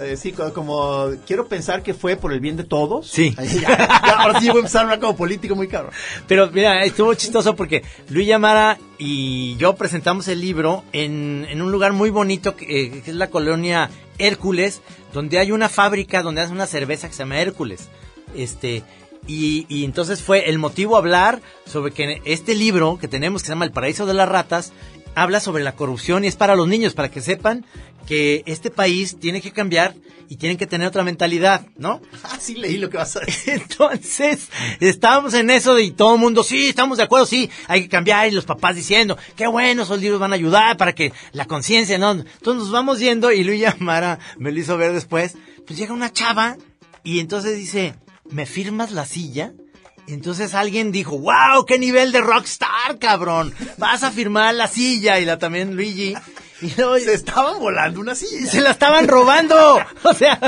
[0.00, 3.08] Eh, sí, co- como quiero pensar que fue por el bien de todos.
[3.08, 3.34] Sí.
[3.38, 3.84] Ay, ya, ya,
[4.18, 5.92] ahora sí voy a empezar a hablar como político muy cabrón.
[6.26, 11.70] Pero mira, estuvo chistoso porque Luis Yamara y yo presentamos el libro en, en un
[11.70, 14.80] lugar muy bonito que, eh, que es la colonia Hércules,
[15.12, 17.88] donde hay una fábrica donde hace una cerveza que se llama Hércules.
[18.34, 18.82] Este,
[19.26, 23.52] y, y entonces fue el motivo hablar sobre que este libro que tenemos que se
[23.52, 24.72] llama El Paraíso de las Ratas
[25.14, 27.64] habla sobre la corrupción y es para los niños, para que sepan
[28.06, 29.94] que este país tiene que cambiar
[30.28, 32.00] y tienen que tener otra mentalidad, ¿no?
[32.24, 33.54] Ah, sí leí lo que vas a decir.
[33.62, 34.48] Entonces,
[34.80, 37.88] estábamos en eso de y todo el mundo, sí, estamos de acuerdo, sí, hay que
[37.88, 41.44] cambiar, y los papás diciendo, qué bueno, esos libros van a ayudar para que la
[41.44, 42.12] conciencia, ¿no?
[42.12, 46.12] Entonces nos vamos yendo y Luis Yamara me lo hizo ver después, pues llega una
[46.12, 46.56] chava
[47.04, 47.94] y entonces dice,
[48.30, 49.52] ¿me firmas la silla?
[50.08, 55.24] Entonces alguien dijo, wow, qué nivel de rockstar, cabrón, vas a firmar la silla y
[55.24, 56.14] la también Luigi.
[56.60, 58.50] Y luego- Se estaban volando una silla.
[58.50, 59.80] se la estaban robando.
[60.04, 60.38] O sea,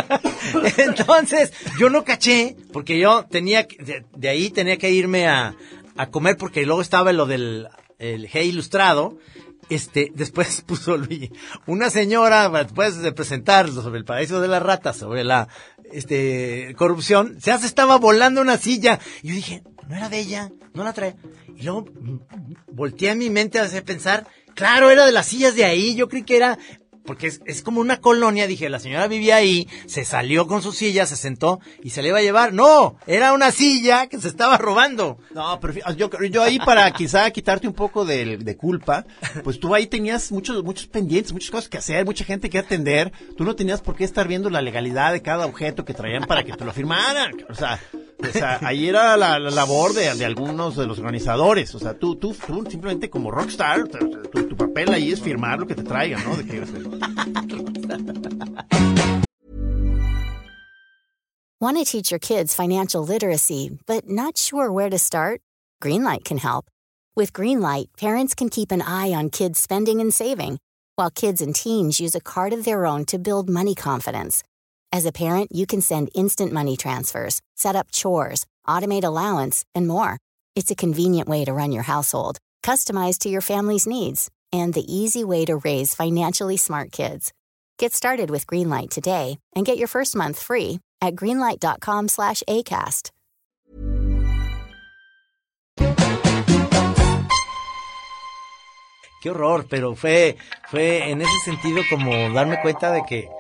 [0.77, 5.55] entonces yo no caché, porque yo tenía, que- de, de ahí tenía que irme a,
[5.97, 9.19] a comer, porque luego estaba lo del el G ilustrado.
[9.69, 11.31] Este, después puso Luigi,
[11.67, 15.49] una señora, después de presentar sobre el paraíso de las ratas, sobre la,
[15.93, 18.99] este, corrupción, se hace, estaba volando una silla.
[19.23, 21.17] Y yo dije, no era de ella, no la trae.
[21.57, 22.19] Y luego mm,
[22.73, 26.09] volteé a mi mente a hacer pensar, claro, era de las sillas de ahí, yo
[26.09, 26.59] creí que era,
[27.05, 30.73] porque es, es como una colonia, dije, la señora vivía ahí, se salió con su
[30.73, 32.53] silla, se sentó y se le iba a llevar.
[32.53, 35.19] No, era una silla que se estaba robando.
[35.35, 39.07] No, pero yo, yo ahí para quizá quitarte un poco de, de culpa,
[39.43, 43.13] pues tú ahí tenías muchos, muchos pendientes, muchas cosas que hacer, mucha gente que atender.
[43.37, 46.45] Tú no tenías por qué estar viendo la legalidad de cada objeto que traían para
[46.45, 47.33] que te lo firmaran.
[47.49, 47.81] O sea,
[48.19, 51.75] o sea ahí era la, la labor de, de algunos de los organizadores.
[51.75, 55.67] O sea, tú, tú, tú simplemente como rockstar, tu, tu papel ahí es firmar lo
[55.67, 56.37] que te traigan, ¿no?
[56.37, 56.65] De que,
[61.61, 65.41] Want to teach your kids financial literacy, but not sure where to start?
[65.83, 66.67] Greenlight can help.
[67.17, 70.59] With Greenlight, parents can keep an eye on kids' spending and saving,
[70.97, 74.43] while kids and teens use a card of their own to build money confidence.
[74.95, 79.89] As a parent, you can send instant money transfers, set up chores, automate allowance, and
[79.89, 80.19] more.
[80.55, 84.87] It's a convenient way to run your household, customized to your family's needs, and the
[84.87, 87.33] easy way to raise financially smart kids.
[87.77, 93.11] Get started with Greenlight today and get your first month free at greenlight.com slash ACAST.
[99.25, 100.37] qué horror, pero fue,
[100.69, 103.31] fue en ese sentido como darme cuenta de que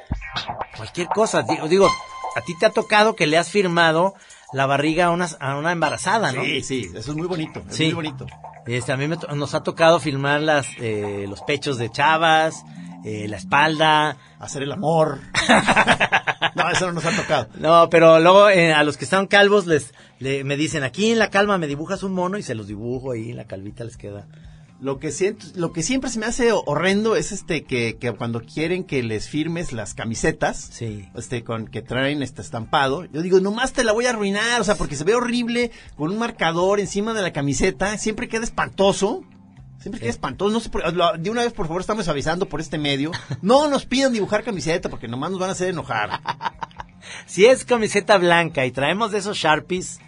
[0.76, 1.88] cualquier cosa, digo, digo,
[2.36, 4.14] a ti te ha tocado que le has firmado
[4.52, 6.42] la barriga a una, a una embarazada, ¿no?
[6.44, 7.84] Sí, sí, eso es muy bonito, es Sí.
[7.86, 8.26] muy bonito.
[8.66, 12.64] Este, a mí me nos ha tocado filmar las, eh, los pechos de chavas,
[13.04, 14.16] eh, la espalda.
[14.38, 15.18] Hacer el amor.
[16.54, 17.48] no, eso no nos ha tocado.
[17.56, 21.18] No, pero luego eh, a los que están calvos les, le- me dicen, aquí en
[21.18, 23.96] la calma me dibujas un mono y se los dibujo ahí, en la calvita les
[23.96, 24.26] queda.
[24.80, 28.40] Lo que siento, lo que siempre se me hace horrendo es este que, que cuando
[28.42, 31.08] quieren que les firmes las camisetas, Sí.
[31.14, 34.64] este con que traen este estampado, yo digo, nomás te la voy a arruinar, o
[34.64, 39.22] sea, porque se ve horrible con un marcador encima de la camiseta, siempre queda espantoso.
[39.78, 42.60] Siempre queda espantoso, no sé, por- lo- de una vez por favor estamos avisando por
[42.60, 43.10] este medio,
[43.42, 46.10] no nos pidan dibujar camiseta porque nomás nos van a hacer enojar.
[47.26, 49.98] Si es camiseta blanca y traemos de esos Sharpies,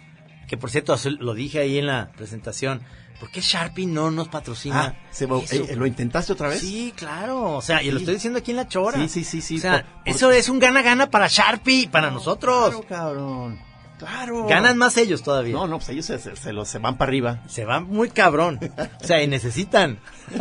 [0.47, 2.81] que por cierto lo dije ahí en la presentación,
[3.19, 4.95] ¿por qué Sharpie no nos patrocina?
[4.99, 6.59] Ah, se va- eh, ¿lo intentaste otra vez?
[6.61, 8.97] Sí, claro, o sea, y lo estoy diciendo aquí en la chora.
[8.99, 12.11] Sí, sí, sí, sí, O sea, por- por- eso es un gana-gana para Sharpie, para
[12.11, 12.69] nosotros.
[12.69, 13.67] Claro, cabrón.
[13.97, 14.45] Claro.
[14.45, 15.55] Ganan más ellos todavía.
[15.55, 17.41] No, no, pues ellos se, se- se los- se van para arriba.
[17.47, 18.59] Se van muy cabrón.
[19.01, 19.99] O sea, y necesitan.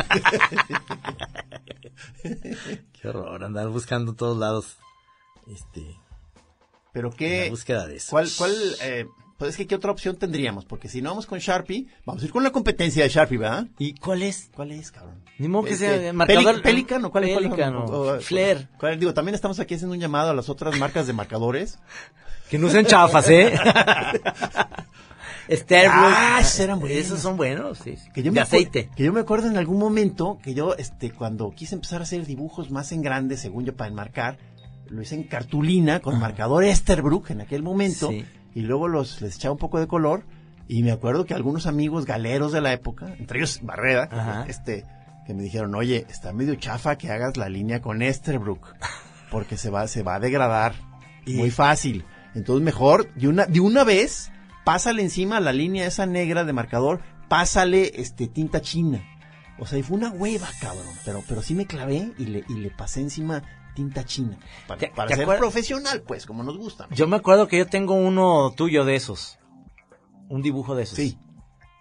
[3.00, 4.76] Qué horror, andar buscando todos lados.
[5.50, 5.96] Este,
[6.92, 8.08] Pero la qué, búsqueda de eso.
[8.10, 9.06] ¿cuál, cuál, eh,
[9.38, 10.64] pues es que qué otra opción tendríamos?
[10.64, 13.66] Porque si no vamos con Sharpie, vamos a ir con la competencia de Sharpie, ¿verdad?
[13.78, 14.50] ¿Y cuál es?
[14.54, 15.22] ¿Cuál es, cabrón?
[15.38, 16.56] Ni modo que Este, sea marcador.
[16.56, 18.24] Pelic- Pelican o cuál es?
[18.24, 18.68] Flair.
[18.98, 21.78] digo, también estamos aquí haciendo un llamado a las otras marcas de marcadores.
[22.50, 23.52] Que no sean chafas, ¿eh?
[25.50, 25.90] Sterling.
[25.92, 26.98] Ah, esos eran buenos.
[26.98, 27.96] Esos son buenos, sí.
[28.12, 28.88] Que yo de me aceite.
[28.96, 32.26] Que yo me acuerdo en algún momento que yo, este, cuando quise empezar a hacer
[32.26, 34.38] dibujos más en grande, según yo, para enmarcar,
[34.88, 38.24] lo hice en cartulina con marcador Esterbrook en aquel momento, Sí.
[38.56, 40.24] Y luego los les echaba un poco de color,
[40.66, 44.46] y me acuerdo que algunos amigos galeros de la época, entre ellos Barrera, Ajá.
[44.48, 44.84] este,
[45.26, 48.74] que me dijeron, oye, está medio chafa que hagas la línea con Esterbrook,
[49.30, 50.74] porque se va, se va a degradar
[51.24, 52.04] Y- muy fácil.
[52.34, 54.30] Entonces mejor, de una, de una vez,
[54.64, 59.02] pásale encima la línea esa negra de marcador, pásale este tinta china.
[59.58, 60.84] O sea, y fue una hueva, cabrón.
[61.04, 63.42] Pero, pero sí me clavé y le, y le pasé encima
[63.76, 64.36] tinta china.
[64.66, 66.88] Para, ¿Te- para te ser acuer- profesional, pues, como nos gusta.
[66.90, 66.96] ¿no?
[66.96, 69.38] Yo me acuerdo que yo tengo uno tuyo de esos.
[70.28, 70.96] Un dibujo de esos.
[70.96, 71.16] Sí.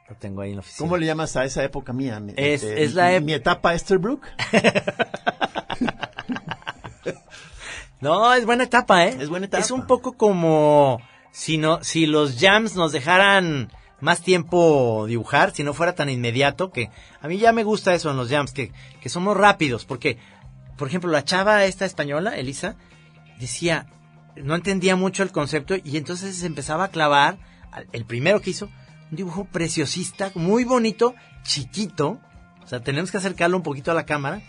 [0.07, 0.85] Lo tengo ahí en la oficina.
[0.87, 2.19] ¿Cómo le llamas a esa época mía?
[2.19, 4.23] Mi- Es- este, es la mi- mi etapa Esterbrook.
[8.01, 9.17] No, es buena etapa, ¿eh?
[9.19, 9.63] Es buena etapa.
[9.63, 10.99] Es un poco como
[11.31, 16.71] si no, si los jams nos dejaran más tiempo dibujar, si no fuera tan inmediato,
[16.71, 20.19] que a mí ya me gusta eso en los jams, que, que somos rápidos, porque,
[20.77, 22.75] por ejemplo, la chava esta española, Elisa,
[23.39, 23.85] decía,
[24.35, 27.37] no entendía mucho el concepto y entonces se empezaba a clavar,
[27.91, 28.69] el primero que hizo,
[29.11, 32.19] un dibujo preciosista, muy bonito, chiquito,
[32.63, 34.41] o sea, tenemos que acercarlo un poquito a la cámara,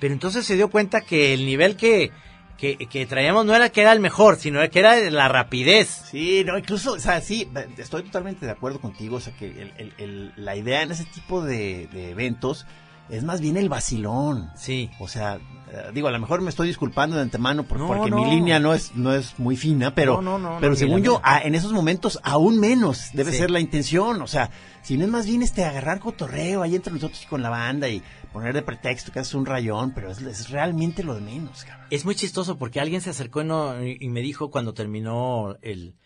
[0.00, 2.12] pero entonces se dio cuenta que el nivel que,
[2.56, 5.88] que, traíamos no era que era el mejor, sino que era la rapidez.
[6.10, 9.16] Sí, no, incluso, o sea, sí, estoy totalmente de acuerdo contigo.
[9.16, 12.66] O sea, que el- la idea en ese tipo de eventos
[13.10, 14.50] es más bien el vacilón.
[14.56, 14.90] Sí.
[15.00, 15.36] O sea,
[15.70, 18.16] eh, digo, a lo mejor me estoy disculpando de antemano por- No, porque no.
[18.24, 21.20] mi línea no es no es muy fina, pero No, no, no, pero según yo,
[21.22, 23.38] a- en esos momentos aún menos debe Sí.
[23.38, 24.50] ser la intención, o sea,
[24.82, 28.02] si no es más bien este agarrar cotorreo ahí entre nosotros con la banda y
[28.32, 31.86] poner de pretexto que haces un rayón, pero es, es realmente lo de menos, cabrón.
[31.90, 33.42] Es muy chistoso porque alguien se acercó
[33.82, 35.96] y, y me dijo cuando terminó el,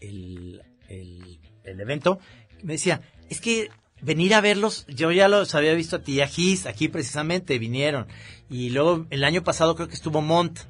[0.00, 2.18] el, el, el evento,
[2.62, 3.68] me decía, es que
[4.06, 8.06] venir a verlos, yo ya los había visto a ti a Gis, aquí precisamente vinieron.
[8.48, 10.60] Y luego el año pasado creo que estuvo Mont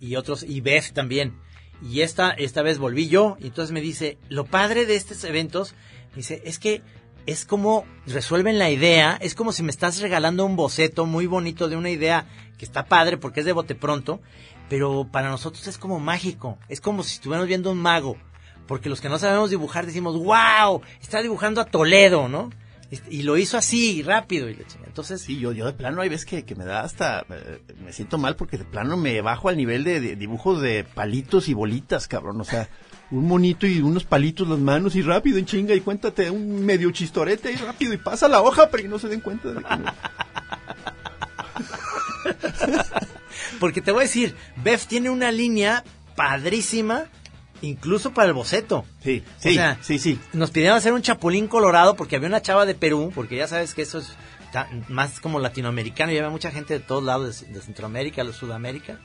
[0.00, 1.38] y otros, y Beth también.
[1.80, 5.76] Y esta, esta vez volví yo, y entonces me dice, lo padre de estos eventos,
[6.16, 6.82] dice, es que
[7.26, 11.68] es como resuelven la idea, es como si me estás regalando un boceto muy bonito
[11.68, 12.26] de una idea
[12.58, 14.20] que está padre porque es de bote pronto,
[14.68, 18.16] pero para nosotros es como mágico, es como si estuviéramos viendo un mago,
[18.66, 22.50] porque los que no sabemos dibujar decimos, wow, está dibujando a Toledo, ¿no?
[23.10, 26.44] Y lo hizo así, rápido, y entonces, Sí, yo, yo de plano hay veces que,
[26.44, 29.82] que me da hasta, eh, me siento mal porque de plano me bajo al nivel
[29.82, 32.68] de, de dibujos de palitos y bolitas, cabrón, o sea,
[33.10, 36.90] un monito y unos palitos las manos y rápido en chinga y cuéntate un medio
[36.92, 39.76] chistorete y rápido y pasa la hoja para que no se den cuenta de que
[39.76, 39.94] no-
[43.60, 47.04] porque te voy a decir, Beth tiene una línea padrísima,
[47.62, 48.84] incluso para el boceto.
[49.02, 50.18] Sí, O sí, sea, sí, sí.
[50.32, 53.74] Nos pidieron hacer un chapulín colorado porque había una chava de Perú, porque ya sabes
[53.74, 54.14] que eso es
[54.88, 58.98] más como latinoamericano y había mucha gente de todos lados, de, de Centroamérica, de Sudamérica.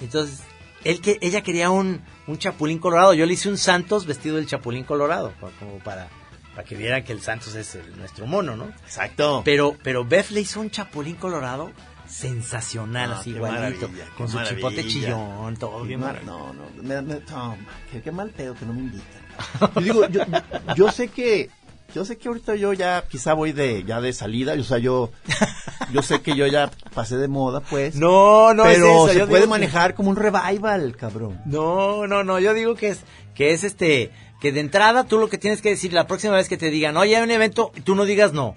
[0.00, 0.40] Entonces,
[0.84, 3.14] él que, ella quería un, un chapulín colorado.
[3.14, 6.08] Yo le hice un Santos vestido del chapulín colorado, como para,
[6.54, 8.66] para que vieran que el Santos es el- nuestro mono, ¿no?
[8.84, 9.42] Exacto.
[9.44, 11.70] Pero, pero Beth le hizo un chapulín colorado
[12.12, 16.00] sensacional, No, así igualito, con su chipote chillón, todo Qué bien.
[16.24, 17.56] no, no, me- me- no,
[17.90, 19.22] qué, qué mal pedo que no me invitan.
[19.74, 20.20] Yo digo, yo,
[20.76, 21.50] yo sé que,
[21.94, 25.10] yo sé que ahorita yo ya quizá voy de, ya de salida, o sea, yo,
[25.92, 27.94] yo sé que yo ya pasé de moda, pues.
[27.96, 31.40] No, no pero es eso, se yo puede que- manejar como un revival, cabrón.
[31.46, 33.00] No, no, no, yo digo que es,
[33.34, 36.48] que es este, que de entrada tú lo que tienes que decir la próxima vez
[36.48, 38.54] que te digan, oye, hay un evento, tú no digas no.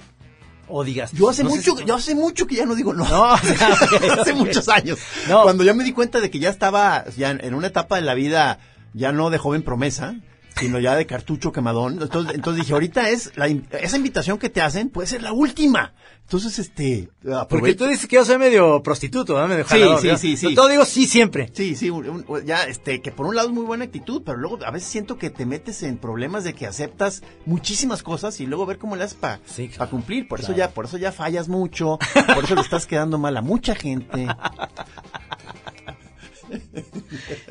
[0.68, 1.12] O digas.
[1.12, 3.06] Yo hace no mucho, si- yo hace mucho que ya no digo no.
[3.10, 3.70] No, o sea,
[4.22, 5.00] hace muchos años.
[5.30, 5.44] No.
[5.44, 8.14] Cuando ya me di cuenta de que ya estaba ya en una etapa de la
[8.16, 8.60] vida,
[8.94, 10.16] ya no de joven promesa,
[10.60, 12.02] sino ya de cartucho quemadón.
[12.02, 15.94] Entonces, entonces dije, ahorita es la, esa invitación que te hacen puede ser la última.
[16.24, 17.78] Entonces, este, Porque aprovecho.
[17.78, 19.48] tú dices que yo soy medio prostituto, ¿no?
[19.48, 20.50] Medio Sí, jalador, sí, sí, sí.
[20.50, 21.52] Yo todo digo sí siempre.
[21.54, 24.38] Sí, sí, un- un- ya, este, que por un lado es muy buena actitud, pero
[24.40, 28.48] luego a veces siento que te metes en problemas de que aceptas muchísimas cosas y
[28.48, 29.92] luego ver cómo le haces para Sí, claro.
[29.92, 30.28] cumplir.
[30.28, 32.00] Por eso ya, por eso ya fallas mucho,
[32.34, 34.28] por eso le estás quedando mal a mucha gente.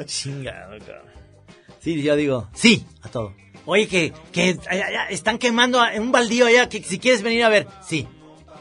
[0.06, 1.23] Chingado, cabrón.
[1.84, 3.34] Sí, yo digo, sí, a todo.
[3.66, 7.44] Oye, que, que allá- están quemando a- en un baldío allá, que si quieres venir
[7.44, 8.08] a ver, sí,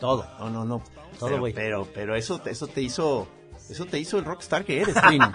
[0.01, 0.27] todo.
[0.39, 0.83] No, no, no.
[1.17, 1.53] Todo, pero, güey.
[1.53, 3.27] pero, pero eso, eso te hizo,
[3.69, 5.31] eso te hizo el rockstar que eres, Trino.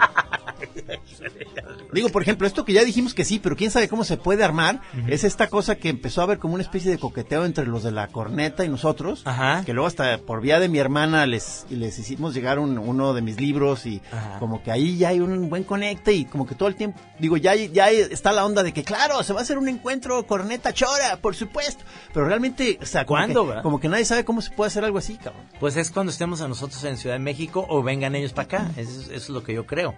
[1.93, 4.43] Digo, por ejemplo, esto que ya dijimos que sí, pero quién sabe cómo se puede
[4.43, 7.83] armar, es esta cosa que empezó a haber como una especie de coqueteo entre los
[7.83, 9.63] de la corneta y nosotros, Ajá.
[9.65, 13.21] que luego hasta por vía de mi hermana les, les hicimos llegar un- uno de
[13.21, 14.39] mis libros y Ajá.
[14.39, 17.37] como que ahí ya hay un buen conecte y como que todo el tiempo, digo,
[17.37, 20.73] ya, ya está la onda de que claro, se va a hacer un encuentro corneta
[20.73, 24.41] chora, por supuesto, pero realmente, o sea, como ¿Cuándo, que- como que nadie sabe cómo
[24.41, 25.43] se puede hacer algo así, cabrón.
[25.59, 28.71] Pues es cuando estemos a nosotros en Ciudad de México o vengan ellos para acá.
[28.77, 29.95] Eso, es- eso es lo que yo creo.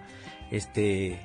[0.52, 1.20] Este,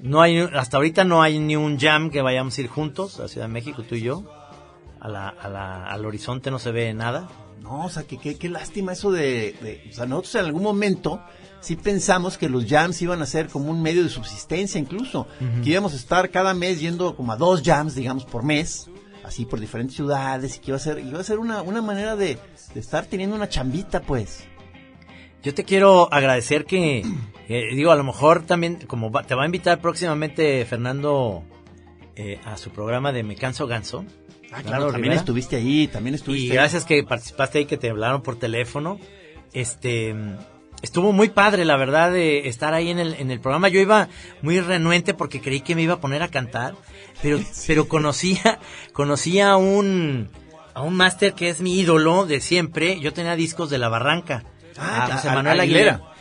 [0.00, 3.28] no hay, hasta ahorita no hay ni un jam que vayamos a ir juntos a
[3.28, 4.24] Ciudad de México, tú y yo.
[5.00, 7.28] A la, a la, al horizonte no se ve nada.
[7.60, 10.62] No, o sea, que qué qué lástima eso de, de- O sea, nosotros en algún
[10.62, 11.20] momento
[11.60, 15.26] sí pensamos que los jams iban a ser como un medio de subsistencia incluso.
[15.62, 18.88] Que íbamos a estar cada mes yendo como a dos jams, digamos, por mes.
[19.24, 20.56] Así por diferentes ciudades.
[20.56, 22.38] Y que iba a ser, iba a ser una, una manera de,
[22.74, 24.44] de estar teniendo una chambita, pues.
[25.42, 27.04] Yo te quiero agradecer que,
[27.48, 31.44] eh, digo, a lo mejor también, como va- te va a invitar próximamente Fernando
[32.16, 34.04] eh, a su programa de Me Canso Ganso.
[34.50, 35.20] Ah, claro, también Rivera.
[35.20, 36.56] estuviste ahí, también estuviste Y ahí.
[36.56, 38.98] gracias que participaste ahí, que te hablaron por teléfono.
[39.52, 40.14] Este,
[40.82, 43.68] estuvo muy padre, la verdad, de estar ahí en el, en el programa.
[43.68, 44.08] Yo iba
[44.42, 46.74] muy renuente porque creí que me iba a poner a cantar,
[47.22, 48.58] pero, pero conocía,
[48.92, 50.28] conocía a un,
[50.74, 52.98] a un máster que es mi ídolo de siempre.
[53.00, 54.44] Yo tenía discos de La Barranca.
[54.76, 55.94] Ah, a José a- Manuel Aguilera.
[55.94, 56.14] Aguilera.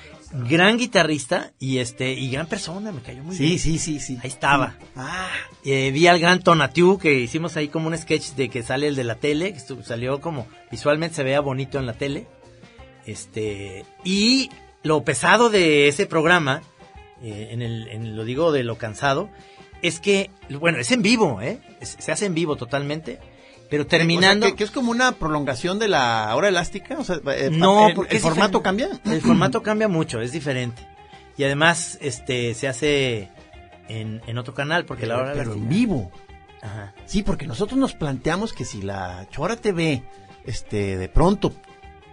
[0.50, 3.60] Gran guitarrista y este, y gran persona, me cayó muy Sí, bien.
[3.60, 4.18] sí, sí, sí.
[4.22, 4.76] Ahí estaba.
[4.96, 5.30] Ah,
[5.64, 8.96] Eh, vi al gran Tonatiu que hicimos ahí como un sketch de que sale el
[8.96, 12.28] de la tele, que salió como visualmente se veía bonito en la tele.
[13.06, 14.50] Este, y
[14.84, 16.62] lo pesado de ese programa,
[17.24, 19.30] eh, en el, en lo digo de lo cansado,
[19.82, 21.60] es que, bueno, es en vivo, ¿eh?
[21.80, 23.20] Es- se hace en vivo totalmente,
[23.70, 24.46] pero terminando...
[24.46, 26.98] O sea, que, que es como una prolongación de la hora elástica.
[27.00, 28.90] O sea, eh, No, el- porque el formato diferente.
[28.90, 29.00] cambia.
[29.16, 30.88] El formato cambia mucho, es diferente.
[31.38, 33.30] Y además, este, se hace
[33.90, 36.12] en, en otro canal, porque la hora pero elástica- en vivo.
[36.62, 36.94] Ajá.
[37.06, 40.04] Sí, porque nosotros nos planteamos que si la Chora TV,
[40.46, 41.54] este, de pronto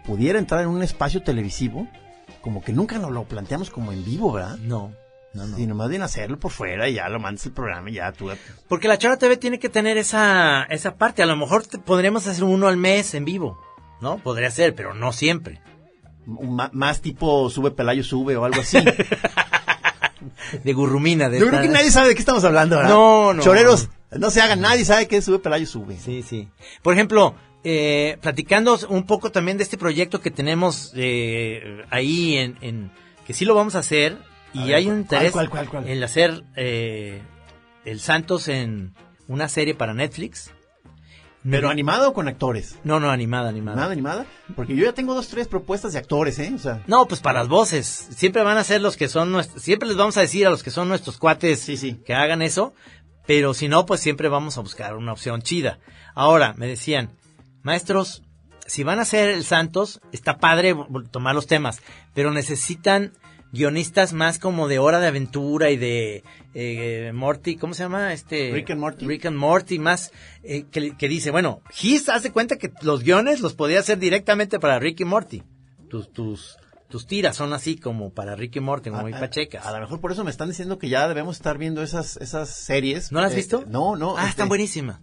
[0.05, 1.89] pudiera entrar en un espacio televisivo,
[2.43, 4.59] como que nunca nos lo planteamos como en vivo, ¿verdad?
[4.59, 4.93] No,
[5.35, 5.57] no, no.
[5.57, 8.31] Sino más bien hacerlo por fuera y ya lo mandas el programa y ya tú.
[8.69, 11.23] Porque la Chora TV tiene que tener esa, esa parte.
[11.23, 13.61] A lo mejor te- podríamos hacer uno al mes en vivo,
[14.01, 14.19] ¿no?
[14.19, 15.61] Podría ser, pero no siempre.
[16.27, 18.79] más tipo sube Pelayo sube o algo así.
[20.63, 21.29] De gurrumina.
[21.29, 22.91] De Yo creo que nadie sabe de qué estamos hablando, ¿verdad?
[22.91, 23.43] No, no.
[23.43, 25.99] Choreros, no se hagan, nadie sabe qué sube Pelayo sube.
[25.99, 26.49] Sí, sí.
[26.83, 32.57] Por ejemplo, eh, platicando un poco también de este proyecto que tenemos eh, ahí en,
[32.63, 32.91] en-
[33.27, 34.17] que sí lo vamos a hacer
[34.55, 35.89] y ver, hay un ¿cuál, interés cuál, cuál, cuál?
[35.89, 37.23] en hacer eh,
[37.85, 38.95] el Santos en
[39.29, 40.51] una serie para Netflix.
[41.49, 42.79] Pero animado o con actores.
[42.85, 43.77] No, no, animada, animada.
[43.77, 44.25] Nada animada.
[44.57, 46.51] Porque yo ya tengo dos, tres propuestas de actores, ¿eh?
[46.55, 47.87] O sea, No, pues para las voces.
[47.87, 49.63] Siempre van a ser los que son nuestros.
[49.63, 52.01] Siempre les vamos a decir a los que son nuestros cuates Sí, sí.
[52.07, 52.73] que hagan eso.
[53.27, 55.81] Pero si no, pues siempre vamos a buscar una opción chida.
[56.15, 57.11] Ahora, me decían,
[57.63, 58.23] maestros,
[58.67, 60.75] si van a hacer el Santos, está padre
[61.11, 61.81] tomar los temas,
[62.15, 63.13] pero necesitan
[63.55, 68.13] guionistas más como de hora de aventura y de eh, Morty, ¿cómo se llama?
[68.13, 69.07] Este Rick and Morty.
[69.07, 70.11] Rick and Morty, más
[70.43, 74.59] eh, que, que dice, bueno, His hace cuenta que los guiones los podía hacer directamente
[74.59, 75.43] para Rick y Morty.
[75.89, 76.57] Tus, tus,
[76.89, 79.65] tus tiras son así como para Ricky Morty, muy A- a- pachecas.
[79.65, 82.51] A, lo mejor por eso me están diciendo que ya debemos estar viendo esas, esas
[82.51, 83.13] series.
[83.13, 83.65] ¿No las has Eh, visto?
[83.69, 84.17] No, no.
[84.17, 85.01] Ah, este, están buenísimas.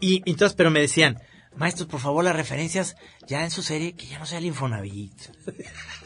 [0.00, 1.20] Y entonces, pero me decían,
[1.56, 2.96] maestros, por favor, las referencias
[3.28, 5.14] ya en su serie, que ya no sea el Infonavit.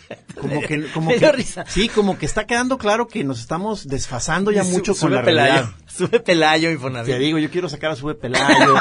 [0.40, 1.64] Como que, como que- risa.
[1.66, 5.16] sí, como que está quedando claro que nos estamos desfasando ya Su- mucho con sube
[5.16, 5.74] la Pelayo, realidad.
[5.86, 7.14] Sube Pelayo, Infonavit.
[7.14, 8.74] Te digo, yo quiero sacar a Sube Pelayo.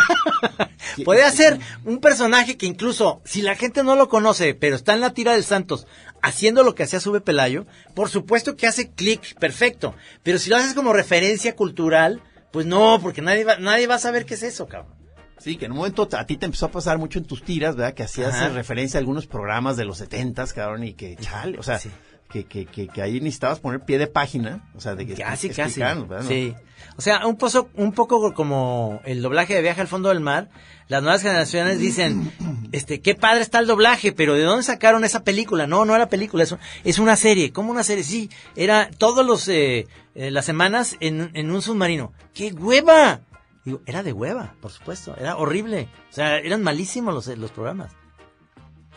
[1.05, 5.01] Puede ser un personaje que incluso, si la gente no lo conoce, pero está en
[5.01, 5.87] la tira del Santos,
[6.21, 9.95] haciendo lo que hacía Sube Pelayo, por supuesto que hace clic perfecto.
[10.23, 12.21] Pero si lo haces como referencia cultural,
[12.51, 14.93] pues no, porque nadie va, nadie va a saber qué es eso, cabrón.
[15.39, 17.75] Sí, que en un momento a ti te empezó a pasar mucho en tus tiras,
[17.75, 17.93] ¿verdad?
[17.93, 18.47] Que hacías Ajá.
[18.47, 21.89] eh, referencia a algunos programas de los setentas, cabrón, y que, chale, o sea, Sí.
[22.29, 25.49] que, que, que, que ahí necesitabas poner pie de página, o sea, de que Casi,
[25.49, 25.79] casi.
[25.81, 26.07] ¿no?
[26.23, 26.55] Sí.
[26.97, 30.49] O sea, un, pozo, un poco como el doblaje de Viaje al Fondo del Mar.
[30.87, 32.31] Las nuevas generaciones dicen,
[32.71, 35.67] este, qué padre está el doblaje, pero ¿de dónde sacaron esa película?
[35.67, 37.51] No, no era película, es, un- es una serie.
[37.51, 38.03] ¿Cómo una serie?
[38.03, 42.13] Sí, era todos los, eh, eh, las semanas en, en un submarino.
[42.33, 43.19] ¡Qué hueva!
[43.65, 45.15] Digo, era de hueva, por supuesto.
[45.17, 45.89] Era horrible.
[46.11, 47.91] O sea, eran malísimos los, los programas.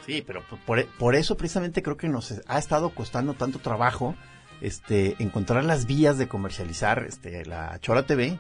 [0.07, 4.15] Sí, pero por- por, por eso precisamente creo que nos ha estado costando tanto trabajo
[4.61, 8.39] este encontrar las vías de comercializar este la Chora TV,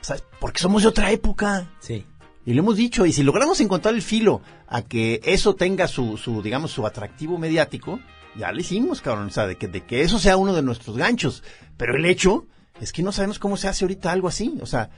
[0.00, 0.24] ¿sabes?
[0.40, 1.68] Porque somos de otra época.
[1.80, 2.06] Sí.
[2.44, 6.16] Y lo hemos dicho, y si logramos encontrar el filo a que eso tenga su,
[6.16, 8.00] su digamos, su atractivo mediático,
[8.36, 10.96] ya lo hicimos, cabrón, o sea, de que, de que eso sea uno de nuestros
[10.96, 11.44] ganchos.
[11.76, 12.46] Pero el hecho
[12.80, 14.90] es que no sabemos cómo se hace ahorita algo así, o sea,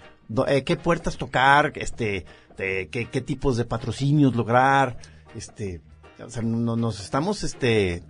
[0.64, 2.25] qué puertas tocar, este,
[2.57, 4.99] qué, qué tipos de patrocinios lograr,
[5.35, 5.81] este,
[6.25, 8.03] o sea, no, nos estamos, este,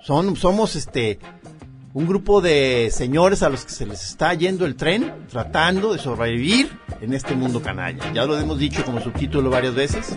[0.00, 1.18] son, somos, este,
[1.94, 5.98] un grupo de señores a los que se les está yendo el tren, tratando de
[5.98, 8.12] sobrevivir en este mundo canalla.
[8.12, 10.16] Ya lo hemos dicho como subtítulo varias veces.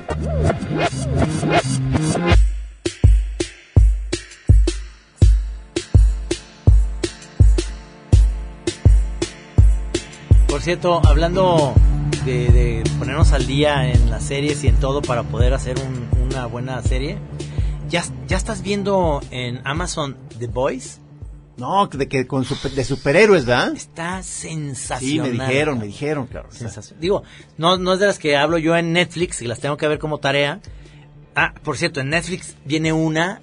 [10.62, 11.74] Por cierto, hablando
[12.24, 16.08] de, de ponernos al día en las series y en todo para poder hacer un-
[16.22, 17.18] una buena serie,
[17.90, 21.00] ¿ya, ¿ya estás viendo en Amazon The Boys?
[21.58, 23.74] No, de que con super- de superhéroes, ¿verdad?
[23.76, 25.32] Está Sí, sensacional.
[25.34, 26.50] me dijeron, me dijeron, claro.
[26.52, 27.24] Sensación- Digo,
[27.58, 29.98] no, no es de las que hablo yo en Netflix y las tengo que ver
[29.98, 30.60] como tarea.
[31.36, 33.42] Ah, por cierto, en Netflix viene una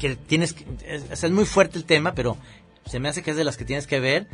[0.00, 0.66] que tienes que...
[0.88, 2.36] Es, es muy fuerte el tema, pero
[2.84, 4.26] se me hace que es de las que tienes que ver,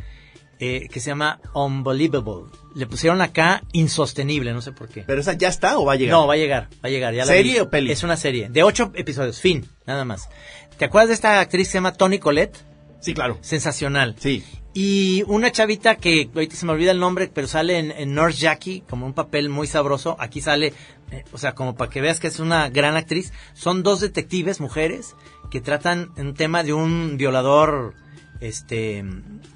[0.65, 2.45] eh, que se llama Unbelievable.
[2.73, 5.03] Le pusieron acá insostenible, no sé por qué.
[5.05, 6.17] Pero esa ya está o va a llegar.
[6.17, 7.13] No, va a llegar, va a llegar.
[7.13, 7.91] Ya ¿Serie o peli?
[7.91, 10.29] Es una serie, de ocho episodios, fin, nada más.
[10.77, 12.57] ¿Te acuerdas de esta actriz que se llama Toni Collette?
[13.01, 13.37] Sí, claro.
[13.41, 14.15] Sensacional.
[14.17, 14.41] Sí.
[14.73, 18.39] Y una chavita que ahorita se me olvida el nombre, pero sale en, en Nurse
[18.39, 20.15] Jackie como un papel muy sabroso.
[20.17, 20.73] Aquí sale,
[21.11, 23.33] eh, o sea, como para que veas que es una gran actriz.
[23.53, 25.17] Son dos detectives, mujeres,
[25.51, 27.95] que tratan un tema de un violador,
[28.39, 29.03] este,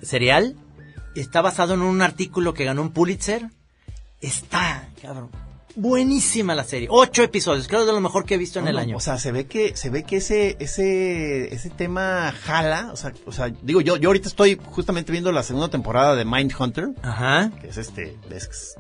[0.02, 0.58] serial.
[1.20, 3.48] Está basado en un artículo que ganó un Pulitzer.
[4.22, 5.30] Está, cabrón.
[5.76, 6.88] Buenísima la serie.
[6.90, 8.82] Ocho episodios, creo que es de lo mejor que he visto en No, el no,
[8.82, 8.98] año.
[8.98, 13.14] O sea, se ve que, se ve que ese, ese, ese tema jala, o sea,
[13.28, 17.52] o sea, digo, yo, yo ahorita estoy justamente viendo la segunda temporada de Mindhunter, Ajá.
[17.62, 18.76] que es este, es,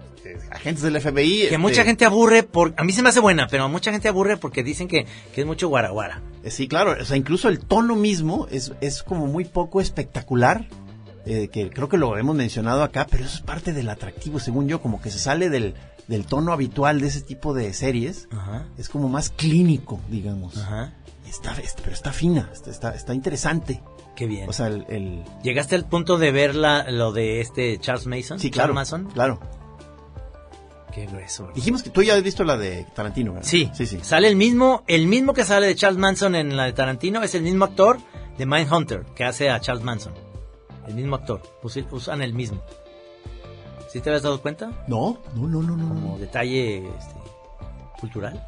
[0.49, 1.37] agentes del FBI.
[1.37, 2.73] Que este, mucha gente aburre por...
[2.77, 5.45] A mí se me hace buena, pero mucha gente aburre porque dicen que, que es
[5.45, 6.23] mucho guaraguara.
[6.43, 10.67] eh, Sí, claro, o sea, incluso el tono mismo es, es como muy poco espectacular,
[11.27, 14.67] eh, que creo que lo hemos mencionado acá, pero eso es parte del atractivo, según
[14.67, 15.73] yo, como que se sale del,
[16.07, 18.65] del tono habitual de ese tipo de series, Ajá.
[18.77, 20.57] es como más clínico, digamos.
[20.57, 20.93] Ajá.
[21.27, 23.81] Está, está- pero está fina, está, está, está interesante.
[24.15, 24.49] Qué bien.
[24.49, 28.39] O sea, el, el- ¿Llegaste al punto de ver la, lo de este Charles Mason?
[28.39, 29.13] sí, claro, Charles Manson.
[29.13, 29.39] claro.
[30.93, 31.49] Qué grueso.
[31.53, 33.47] Dijimos que tú ya has visto la de Tarantino, ¿verdad?
[33.47, 33.99] Sí, sí, sí.
[34.01, 37.35] Sale el mismo, el mismo que sale de Charles Manson en la de Tarantino, es
[37.35, 37.99] el mismo actor
[38.37, 40.13] de Mindhunter que hace a Charles Manson.
[40.87, 41.41] El mismo actor.
[41.63, 42.61] Usi- Usan el mismo.
[43.89, 44.71] ¿Sí te habías dado cuenta?
[44.87, 47.15] No, no, no, no, no, Como detalle este,
[47.99, 48.47] cultural.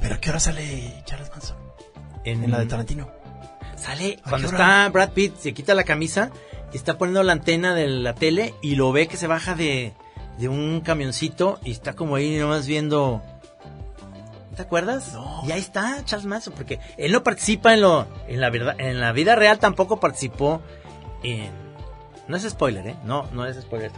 [0.00, 1.56] ¿Pero a qué hora sale Charles Manson?
[2.24, 3.08] En la de Tarantino.
[3.76, 6.30] Sale ¿A cuando está Brad Pitt, se quita la camisa,
[6.72, 9.94] está poniendo la antena de la tele y lo ve que se baja de,
[10.38, 13.22] de un camioncito y está como ahí nomás viendo.
[14.56, 15.12] ¿Te acuerdas?
[15.14, 15.42] No.
[15.46, 19.00] Y ahí está Charles Manson, porque él no participa en lo, en la verdad, en
[19.00, 20.60] la vida real tampoco participó
[21.22, 21.50] en,
[22.28, 22.96] no es spoiler, ¿eh?
[23.04, 23.90] No, no es spoiler,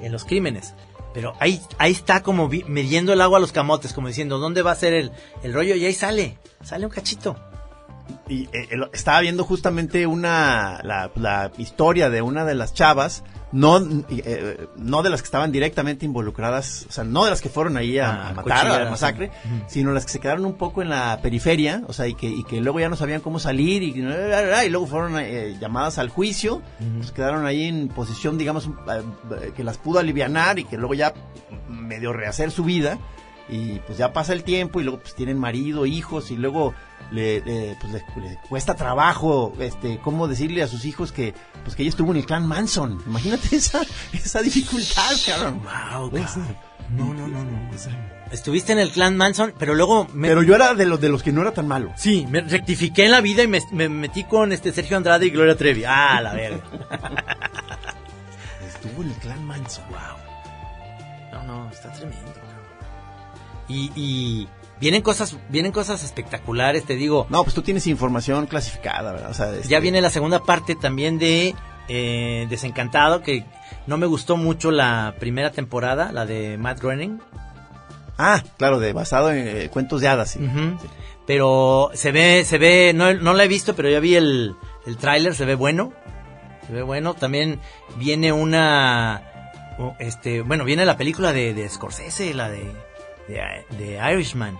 [0.00, 0.74] en los crímenes.
[1.12, 4.72] Pero ahí, ahí está como midiendo el agua a los camotes, como diciendo, ¿dónde va
[4.72, 5.12] a ser el,
[5.42, 5.76] el rollo?
[5.76, 7.36] Y ahí sale, sale un cachito.
[8.28, 13.22] Y eh, estaba viendo justamente una, la, la historia de una de las chavas
[13.54, 13.78] no,
[14.10, 17.76] eh, no de las que estaban directamente involucradas, o sea, no de las que fueron
[17.76, 19.30] ahí a, Ah, a matar, a la masacre,
[19.68, 22.42] sino las que se quedaron un poco en la periferia, o sea, y que, y
[22.42, 26.62] que luego ya no sabían cómo salir y, y luego fueron eh, llamadas al juicio,
[26.98, 31.14] pues quedaron ahí en posición, digamos, eh, que las pudo alivianar y que luego ya
[31.68, 32.98] medio rehacer su vida
[33.48, 36.74] y pues ya pasa el tiempo y luego pues tienen marido, hijos y luego
[37.10, 41.76] le, le, pues, le, le cuesta trabajo este cómo decirle a sus hijos que pues
[41.76, 43.02] que ella estuvo en el clan Manson.
[43.06, 43.82] Imagínate esa
[44.12, 45.62] esa dificultad, cabrón.
[45.62, 46.36] Wow, Pues,
[46.90, 47.70] No, no, no, no.
[48.32, 51.22] Estuviste en el clan Manson, pero luego me, Pero yo era de los de los
[51.22, 51.92] que no era tan malo.
[51.96, 55.30] Sí, me rectifiqué en la vida y me, me metí con este Sergio Andrade y
[55.30, 55.84] Gloria Trevi.
[55.84, 56.62] Ah, la verga.
[58.66, 59.84] Estuvo en el clan Manson.
[59.90, 60.18] Wow.
[61.32, 62.32] No, no, está tremendo.
[63.68, 64.48] Y, y
[64.80, 67.26] vienen cosas, vienen cosas espectaculares, te digo.
[67.30, 69.30] No, pues tú tienes información clasificada, ¿verdad?
[69.30, 71.54] O sea, este- Ya viene la segunda parte también de
[71.88, 73.44] eh, Desencantado, que
[73.86, 77.20] no me gustó mucho la primera temporada, la de Matt Groening.
[78.16, 80.40] Ah, claro, de basado en eh, cuentos de hadas, sí.
[81.26, 84.54] Pero se ve, se ve, no, no la he visto, pero ya vi el,
[84.86, 85.92] el tráiler, se ve bueno.
[86.66, 87.14] Se ve bueno.
[87.14, 87.60] También
[87.96, 89.22] viene una,
[89.98, 92.70] este, bueno, viene la película de, de Scorsese, la de,
[93.28, 94.58] de, de Irishman.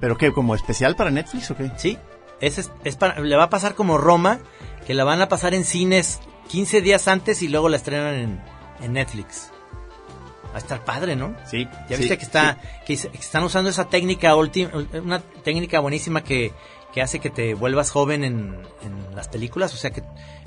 [0.00, 0.32] ¿Pero qué?
[0.32, 1.70] ¿Como especial para Netflix o qué?
[1.76, 1.98] ¿Sí?
[2.40, 4.38] Es, es, es para- le va a pasar como Roma,
[4.86, 8.40] que la van a pasar en cines 15 días antes y luego la estrenan en,
[8.82, 9.50] en Netflix.
[10.52, 11.34] Va a estar padre, ¿no?
[11.50, 11.66] Sí.
[11.90, 14.70] Ya sí, viste que está que están usando esa técnica ulti-
[15.02, 16.52] una técnica buenísima que,
[16.94, 20.02] que hace que te vuelvas joven en, en las películas, o sea que,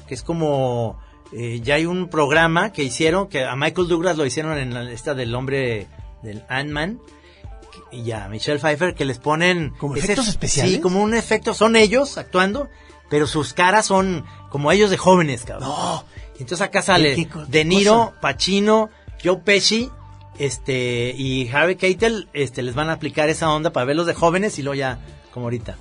[0.08, 0.98] que es como
[1.34, 4.90] eh, ya hay un programa que hicieron que a Michael Douglas lo hicieron en la
[4.92, 5.88] esta del hombre
[6.24, 7.00] del Ant-Man
[7.92, 10.74] y a Michelle Pfeiffer que les ponen ¿Como ese- efectos especiales?
[10.76, 12.70] Sí, como un efecto, son ellos actuando,
[13.10, 15.70] pero sus caras son como ellos de jóvenes, cabrón.
[15.70, 16.06] No.
[16.40, 18.20] Entonces acá sale ¿Qué- qué co- De Niro, cosa?
[18.22, 18.90] Pacino,
[19.24, 19.90] Joe Pesci,
[20.40, 24.58] este, y Harry Keitel, este, les van a aplicar esa onda para verlos de jóvenes
[24.58, 25.00] y luego ya,
[25.34, 25.78] como ahorita.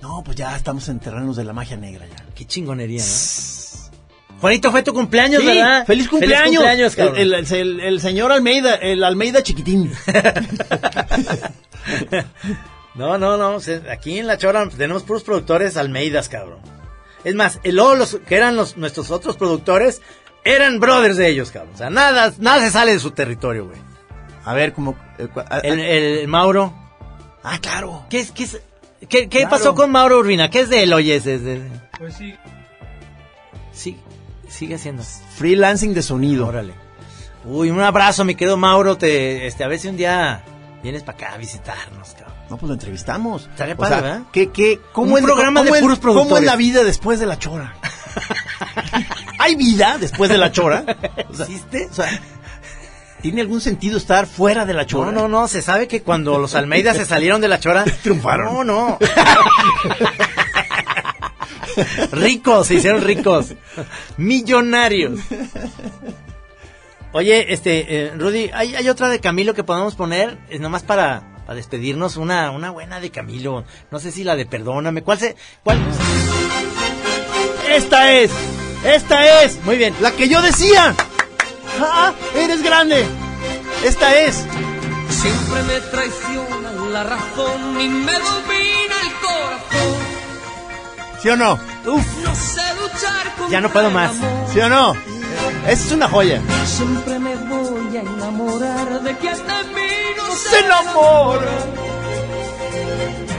[0.00, 2.24] No, pues ya estamos en terrenos de la magia negra ya.
[2.34, 3.06] Qué chingonería, ¿no?
[4.40, 5.86] Juanito, fue tu cumpleaños, Sí, ¿verdad?
[5.86, 6.42] ¡Feliz cumpleaños!
[6.44, 7.16] Feliz cumpleaños, cabrón.
[7.16, 9.92] el, el- el- el señor Almeida, el Almeida chiquitín.
[12.94, 13.58] No, no, no,
[13.90, 16.60] aquí en La Chora tenemos puros productores Almeidas, cabrón.
[17.24, 20.00] Es más, el luego los que eran los, nuestros otros productores
[20.44, 21.74] eran brothers de ellos, cabrón.
[21.74, 23.78] O sea, nada, nada se sale de su territorio, güey.
[24.44, 24.96] A ver, como...
[25.18, 26.72] eh, cua- ah, El, el Mauro,
[27.42, 28.04] ah, claro.
[28.10, 28.60] ¿Qué, es, qué, es-
[29.08, 29.50] qué, qué Claro.
[29.50, 30.48] pasó con Mauro Urbina?
[30.48, 31.16] ¿Qué es de él, oye?
[31.16, 31.62] Es, es de-
[31.98, 32.34] Pues sí.
[33.72, 33.96] Sí,
[34.54, 35.02] sigue haciendo.
[35.36, 36.46] Freelancing de sonido.
[36.46, 36.74] Órale.
[37.44, 38.96] Uy, un abrazo, mi querido Mauro.
[38.96, 40.42] Te, este, a ver si un día
[40.82, 42.34] vienes para acá a visitarnos, cabrón.
[42.48, 43.48] No, pues lo entrevistamos.
[43.50, 44.22] Estaría O padre, sea, ¿verdad?
[44.32, 46.46] ¿qué, qué, cómo Un es, programa cómo de puros ¿Cómo es productores.
[46.46, 47.74] la vida después de la chora?
[49.38, 50.84] ¿Hay vida después de la chora?
[51.28, 51.88] O sea, ¿Existe?
[51.90, 52.20] o sea,
[53.22, 55.10] ¿tiene algún sentido estar fuera de la chora?
[55.10, 55.48] No, no, no.
[55.48, 57.84] Se sabe que cuando los Almeida se salieron de la chora.
[58.02, 58.46] Triunfaron.
[58.46, 58.98] No, no.
[62.12, 63.54] ricos, se hicieron ricos.
[64.16, 65.20] Millonarios.
[67.12, 71.22] Oye, este, eh, Rudy, ¿hay, hay otra de Camilo que podemos poner, es nomás para,
[71.46, 73.64] para despedirnos, una, una buena de Camilo.
[73.90, 75.02] No sé si la de Perdóname.
[75.02, 75.78] ¿Cuál se, cuál?
[77.70, 78.30] Esta es,
[78.84, 79.94] esta es, Muy bien.
[80.00, 80.94] la que yo decía.
[81.80, 83.04] Ah, eres grande.
[83.84, 84.44] Esta es.
[85.08, 89.93] Siempre me traiciona la razón y me domina el corazón.
[91.24, 91.58] ¿Sí o no?
[91.86, 92.04] Uf,
[93.48, 94.12] Ya no puedo más.
[94.52, 94.92] ¿Sí o no?
[95.66, 96.42] Esa es una joya.
[96.66, 101.50] Siempre me voy a enamorar de quien de mí no Se enamora.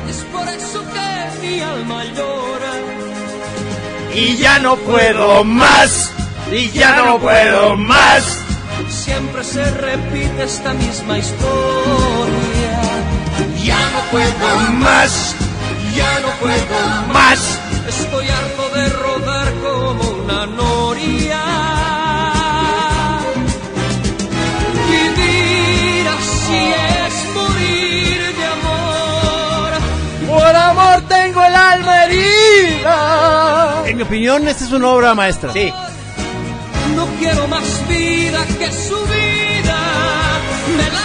[0.09, 2.73] Es por eso que mi alma llora.
[4.15, 6.11] Y ya no puedo más.
[6.51, 8.39] Y ya no puedo más.
[8.89, 12.81] Siempre se repite esta misma historia.
[13.63, 15.35] Ya no puedo Más.
[15.95, 17.59] ya no puedo Más.
[18.15, 21.41] Estoy harto de rodar como una noria.
[24.89, 26.73] Vivir así
[27.05, 29.71] es morir de amor.
[30.29, 33.83] por amor tengo el alma herida.
[33.85, 35.51] En mi opinión, esta es una obra maestra.
[35.51, 35.73] Sí.
[36.95, 39.77] No quiero más vida que su vida.
[40.77, 41.04] Melancolía.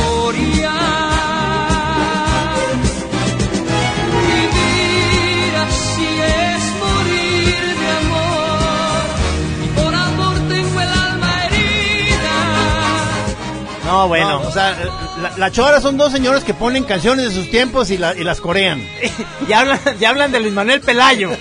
[14.01, 14.41] No, bueno.
[14.41, 14.75] No, o sea,
[15.21, 18.23] la, la chora son dos señores que ponen canciones de sus tiempos y, la- y
[18.23, 18.81] las corean.
[19.47, 21.31] ya, hablan, ya hablan de Luis Manuel Pelayo.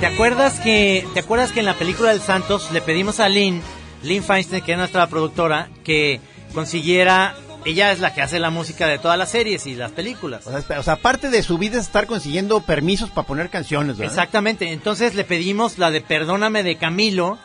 [0.00, 3.62] ¿Te acuerdas que te acuerdas que en la película del Santos le pedimos a Lynn,
[4.02, 6.20] Lynn Feinstein, que es nuestra productora, que
[6.52, 10.46] consiguiera ella es la que hace la música de todas las series y las películas.
[10.46, 13.50] O sea, esp- o sea, aparte de su vida es estar consiguiendo permisos para poner
[13.50, 14.12] canciones, ¿verdad?
[14.12, 14.72] Exactamente.
[14.72, 17.38] Entonces le pedimos la de Perdóname de Camilo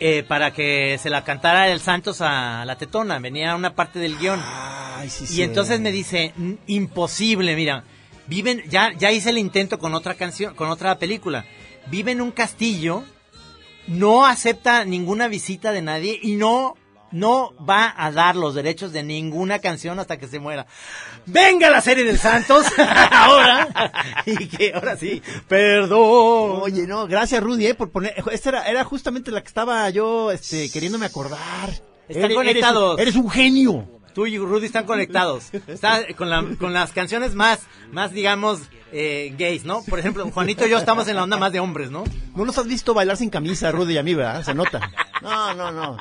[0.00, 3.18] eh, para que se la cantara el Santos a la tetona.
[3.18, 4.40] Venía una parte del guion.
[4.42, 5.42] Ay, sí, Y sí.
[5.42, 7.84] entonces me dice, "Mm, imposible, mira,
[8.26, 11.44] viven, ya, ya hice el intento con otra canción, con otra película.
[11.90, 13.02] Vive en un castillo,
[13.88, 16.76] no acepta ninguna visita de nadie y no,
[17.12, 20.66] no va a dar los derechos de ninguna canción hasta que se muera.
[21.26, 22.66] Venga la serie del Santos,
[23.10, 23.68] ahora,
[24.26, 26.60] y que ahora sí, perdón.
[26.62, 28.14] Oye, no, gracias Rudy, eh, por poner.
[28.30, 31.70] Esta era, era justamente la que estaba yo, este, queriéndome acordar.
[32.08, 32.98] Están Eres- conectados.
[32.98, 33.88] Eres, un- eres un genio.
[34.14, 35.44] Tú y Rudy están conectados.
[35.68, 37.60] Está con, la- con las canciones más,
[37.92, 38.58] más digamos,
[38.92, 39.84] eh, gays, ¿no?
[39.84, 42.02] Por ejemplo, Juanito y yo estamos en la onda más de hombres, ¿no?
[42.34, 44.42] No nos has visto bailar sin camisa, Rudy y a mí, ¿verdad?
[44.42, 44.80] Se nota.
[45.22, 45.96] No, no, no.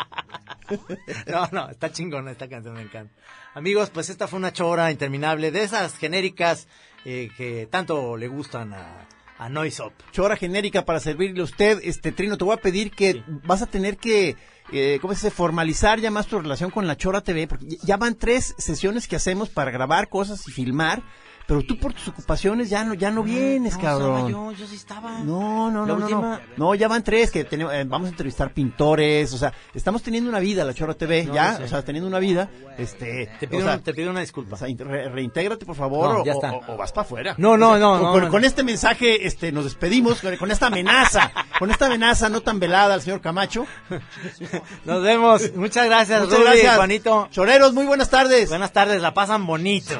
[1.28, 3.14] No, no, está chingona esta canción, me encanta.
[3.54, 6.68] Amigos, pues esta fue una chora interminable de esas genéricas
[7.06, 9.08] eh, que tanto le gustan a,
[9.40, 9.94] a Noisop.
[10.12, 11.80] Chora genérica para servirle a usted.
[11.84, 14.36] Este, Trino, te voy a pedir que vas a tener que,
[14.72, 15.36] eh, ¿cómo se dice?
[15.36, 19.16] Formalizar ya más tu relación con la Chora TV, porque ya van tres sesiones que
[19.16, 21.02] hacemos para grabar cosas y filmar,
[21.50, 24.16] pero tú por tus ocupaciones ya no, ya no vienes, No, cabrón.
[24.18, 25.20] estaba yo, yo sí estaba.
[25.22, 26.68] No, no, La no, no, última- no.
[26.68, 30.30] No, ya van tres que tenemos, eh, vamos a entrevistar pintores, o sea, estamos teniendo
[30.30, 33.60] una vida, la Chora TV, No, ya, o sea, teniendo una vida, este, Te pido,
[33.60, 34.56] o sea, una, te pido una disculpa.
[34.56, 36.52] o sea, re- reintégrate por favor No, o, ya está.
[36.54, 37.36] o- o vas para afuera.
[37.40, 38.30] No, no, no, Con, no, con- no.
[38.30, 42.60] con este mensaje, este, nos despedimos con, con esta amenaza, con esta amenaza no tan
[42.60, 43.66] velada al señor Camacho.
[44.86, 45.52] Nos vemos.
[45.56, 47.28] Muchas gracias, Muchas Rudy, gracias, Juanito.
[47.32, 48.50] Choreros, muy buenas tardes.
[48.50, 50.00] Buenas tardes, la pasan bonito.